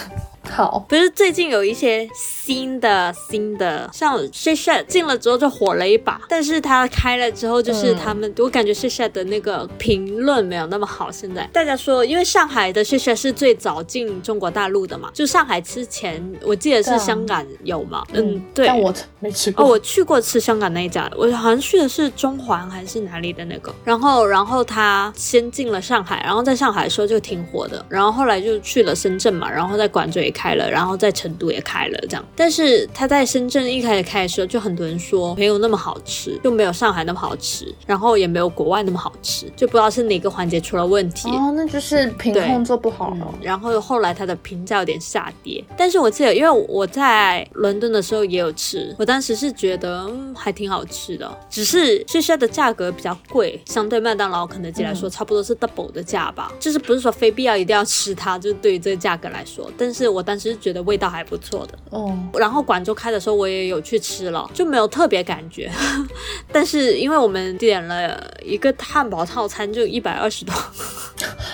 [0.50, 11.10] 好，不是最近有一些新的新的，像 Shisha 进了之后就火了一把，但是它开了之后，就是他们我感觉 Shisha 的那个评论没有那么好。
[11.10, 19.64] 现在大家说，因为上海的 Shisha 是最早进中国大陆的嘛，就上海之前我记得是香港有嘛，嗯，对，但我没吃过。
[19.64, 30.34] 哦，我去过吃香港那一家，我好像去的是中环还是哪里的那个，然后然后他先进了上海，然后在上海的时候就挺火的，然后后来就去了深圳嘛，然后在广州也。
[30.34, 32.24] 开了，然后在成都也开了，这样。
[32.34, 41.30] 但是他在深圳一开始开的时候，就很多人说没有那么好吃，就没有上海那么好吃，然后也没有国外那么好吃，就不知道是哪个环节出了问题。
[41.30, 43.34] 哦，那就是品控做不好了。
[43.40, 45.64] 然后后来他的评价有点下跌。
[45.76, 56.52] 但是我记得，因为我在伦敦的时候也有吃，我当时是觉得还挺好吃的，只是现在的价格比较贵，相对麦当劳、肯德基来说，差不多是 double 的价吧。
[56.58, 60.24] 就是不是说非必要一定要吃它，就是对于这个价格来说，但是我。
[60.26, 62.10] 但是觉得味道还不错的哦。
[62.38, 65.70] 然后广州开的时候我也有去吃了，就没有特别感觉。
[66.50, 70.54] 但是因为我们点了一个汉堡套餐，就一百二十多，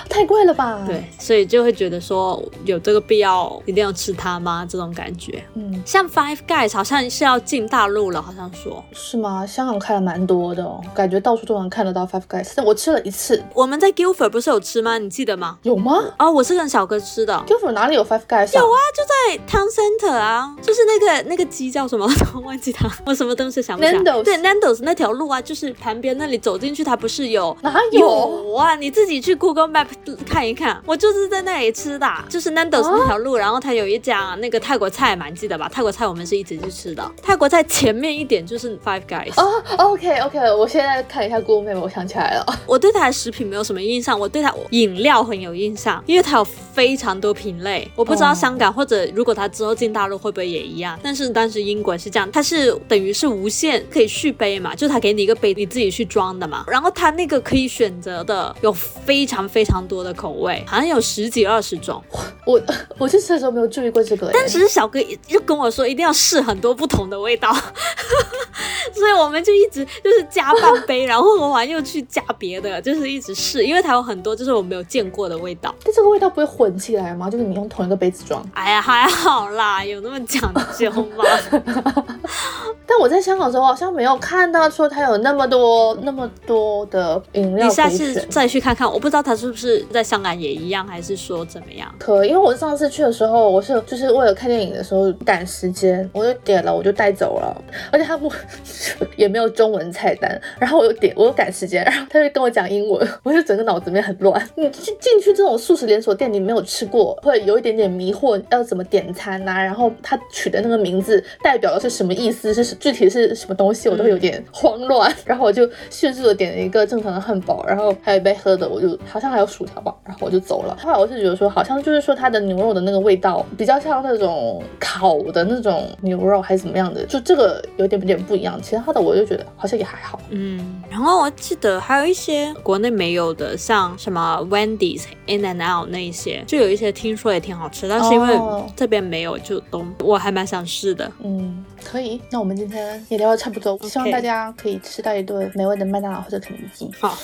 [0.08, 0.82] 太贵了吧？
[0.86, 4.64] 对，所以就会觉得说有这个必要一定要吃它吗？
[4.70, 5.42] 这种感觉。
[5.54, 9.44] 嗯，像 Five Guys 好像是要进大陆了，好像说是吗？
[9.46, 12.52] 香港开了蛮多的，感觉到处都能看得到 Five Guys。
[12.54, 14.98] 但我吃了一次，我们在 Guildford 不是有吃吗？
[14.98, 15.58] 你记得吗？
[15.62, 15.98] 有吗？
[16.18, 17.34] 哦，我是跟小哥吃的。
[17.46, 18.54] Guildford 哪里有 Five Guys？
[18.54, 19.09] 有啊，就在
[19.48, 22.08] Town Center 啊，就是那个那个鸡叫什么？
[22.34, 24.02] 我忘记它，我什么东西想不起来。
[24.22, 28.74] 对，Nando's 那条路啊，就是旁边那里走进去，它不是有哪有啊？
[28.76, 29.86] 你自己去 Google Map
[30.26, 35.68] 看一看，我就是在那里吃的，就是 Nando's 那条路，然后它有一家那个泰国菜，蛮记得吧？
[35.72, 37.10] 泰国菜我们是一直去吃的。
[37.22, 39.40] 泰国菜前面一点就是 Five Guys。
[39.40, 42.46] 哦，OK OK，我现在看一下 Google Map，我想起来了。
[42.66, 46.46] 我对它的食品没有什么印象，我对它饮料很有印象，因为它有。
[46.72, 47.90] 非常多品类。
[47.96, 50.98] 我不知道香港或者如果他之后进大陆会不会也一样。
[51.02, 56.64] 但是当时英国是这样，它是等于是无限可以续杯嘛，就他给你一个杯，你自己去装的嘛。
[56.66, 62.02] 然后他那个可以选择的有非常非常多的口味，好像有十几二十种。
[62.46, 62.60] 我
[62.98, 67.52] 我去吃的时候没有注意过这个，但只是小哥就跟我说一定要试很多不同的味道，
[68.94, 75.74] 所以我们就一直就是加半杯，然后喝完又去加别的，就是一直试，因为它有很多就是我没有见过的味道。
[75.84, 77.30] 但这个味道不会混起来吗？
[77.30, 78.44] 就是你用同一个杯子装？
[78.54, 81.24] 哎呀，还好啦，有那么讲究吗？
[82.86, 87.66] 但我在香港的时候好像没有看到说它有那么多那么多的饮料。
[87.66, 91.88] 你下次再去看看，我不知道它是不是在香港也一样，还是说怎么样？
[91.98, 97.56] 可因为我上次去的时候，我是就是为了看电影的时候赶时间，我就点了，我就带走了，
[97.90, 98.30] 而且他不
[99.16, 104.46] 也没有中文菜单，然后我又点，我又赶时间，然后他就跟我讲英文， 我就整个脑子里面很乱。
[104.56, 109.52] 你进进去这种素食连锁店，你没有吃过，会有一点点迷惑，要怎么点餐呐？
[109.52, 112.52] 然后他取的那个名字代表的是什么意思？
[112.52, 113.88] 是具体是什么东西？
[113.88, 115.10] 我都有点慌乱。
[115.24, 120.76] 然后我就迅速的点了一个正常的汉堡，然后还有一杯喝的，我就好像还有薯条吧，然后我就走了。
[120.82, 127.04] 后来我是觉得说，好像就是说它的牛肉的那个味道比较像那种烤的那种牛肉，还是怎么样的？
[127.06, 128.60] 就这个有点有点不一样。
[128.60, 130.20] 其他的我就觉得好像也还好。
[130.30, 138.36] 嗯，然后我记得还有一些国内没有的，像什么 Wendy's、In and Out 那一些，就有一些听说也挺好吃，但是因为
[138.80, 141.12] 这边没有，就都我还蛮想试的。
[141.22, 142.18] 嗯，可以。
[142.30, 146.90] 那我们今天也聊得差不多，希望大家可以吃到一顿美味的麦当劳或者肯德基。
[146.98, 147.14] 好，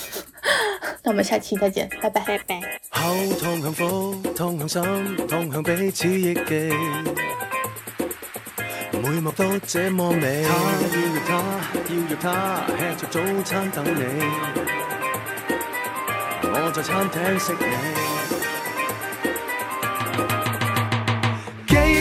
[1.03, 2.61] 那我们下期再见，拜拜，拜拜。
[2.91, 6.75] 后痛向福，痛向心，痛向彼此忆记。
[9.03, 10.45] 每幕都这么美。
[10.45, 11.33] 他要约他，
[11.73, 12.67] 要约他，
[12.99, 14.03] 吃着早餐等你。
[16.43, 18.16] 我在餐厅识你。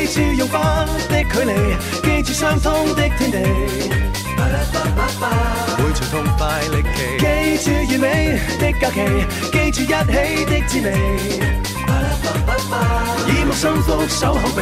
[0.06, 1.52] 记住用花的距离，
[2.04, 3.38] 记住相通的天地。
[5.78, 6.98] 每场痛快力奇，
[7.58, 8.96] 记住完美的假期，
[9.52, 9.90] 记住一起
[10.46, 10.88] 的滋味。
[13.28, 14.62] 以睦心福守口鼻，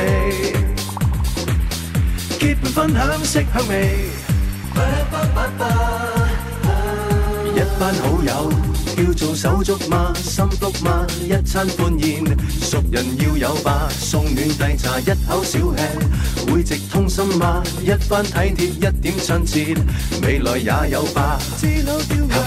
[2.39, 3.73] 结伴分享色香味。
[7.53, 8.29] 一班好友。
[8.95, 10.13] 叫做手足吗？
[10.15, 11.05] 心腹吗？
[11.21, 12.23] 一餐欢宴，
[12.61, 13.89] 熟人要有吧？
[13.89, 17.63] 送暖递茶，一口小吃，会直通心吗？
[17.81, 19.75] 一番体贴，一点亲切，
[20.21, 21.39] 未来也有吧？
[21.61, 22.37] 给我一个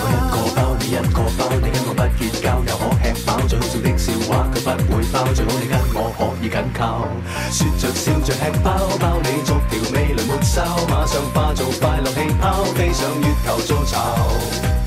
[0.55, 7.09] 包，你一个包，你跟我不结交，又可吃饱，最好笑的笑话却不会爆，最好你跟我可以紧靠，
[7.51, 14.86] 说着笑着吃包包，你逐条味蕾没收，马上化做快乐气泡，飞上月球做巢。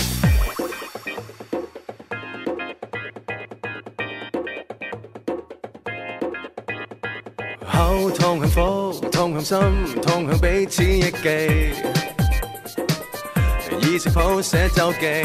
[9.40, 11.74] 痛心，痛向彼此忆记。
[13.80, 15.24] 以食谱写周记，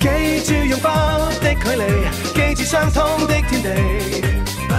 [0.00, 0.08] 记
[0.44, 0.90] 住拥抱
[1.40, 1.84] 的距离，
[2.34, 3.68] 记住相通的天地。
[4.68, 4.74] 每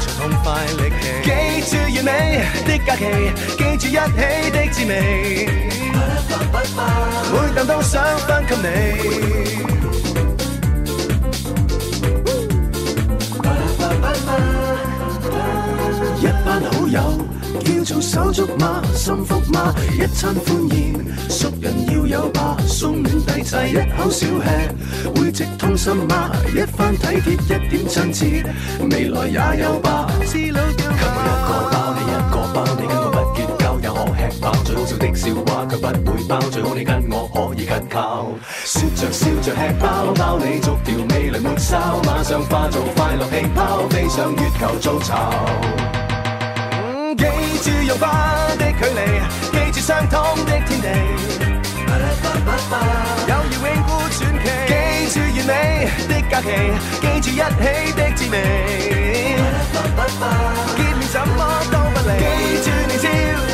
[0.00, 1.30] 场痛快力气，记
[1.70, 2.08] 住完美
[2.66, 3.02] 的假期，
[3.58, 3.96] 记住一起
[4.50, 4.92] 的滋味。
[7.32, 8.66] 每啖都想分给你。
[16.96, 17.02] 友
[17.84, 20.94] 叫做手足吗，心腹吗，一餐欢宴，
[21.28, 28.44] 熟人要有吧，送暖递茶，一口小吃，会直通心吗，一番体贴，一点亲切，
[28.90, 30.06] 未来也有吧。
[30.20, 30.80] 给我一
[31.46, 38.26] 个包，你一个包，你跟我不结交，也可吃饱，最好笑的笑话却不会包，最好你跟我可以紧靠，
[38.64, 45.44] 说着笑着吃包包，你逐条味蕾没收，马上化做快乐气泡，飞上月球做巢。
[47.66, 48.06] 记住用花
[48.56, 49.00] 的距离，
[49.50, 50.86] 记住相通的天地。
[53.26, 54.46] 友谊永固传奇，
[55.08, 55.50] 记住完美
[56.06, 56.46] 的假期，
[57.00, 57.42] 记住一起
[57.90, 58.34] 的滋味。
[60.76, 61.40] 见面怎么
[61.72, 62.10] 都不离，
[62.62, 63.04] 记住年少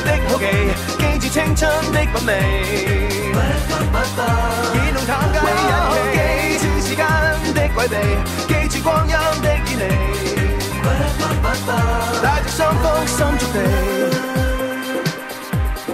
[0.05, 0.45] 的好奇，
[0.99, 1.61] 记住青春
[1.91, 2.31] 的品味。
[4.75, 5.73] 以浓淡计日
[6.13, 6.21] 期，
[6.59, 7.01] 记住时间
[7.55, 7.97] 的轨迹，
[8.69, 10.42] 记住光阴的远离。
[11.67, 13.59] 带着伤风心足地，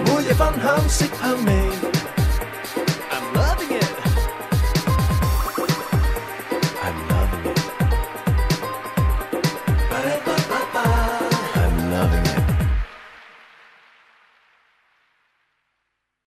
[0.05, 1.98] 每夜分享色香味。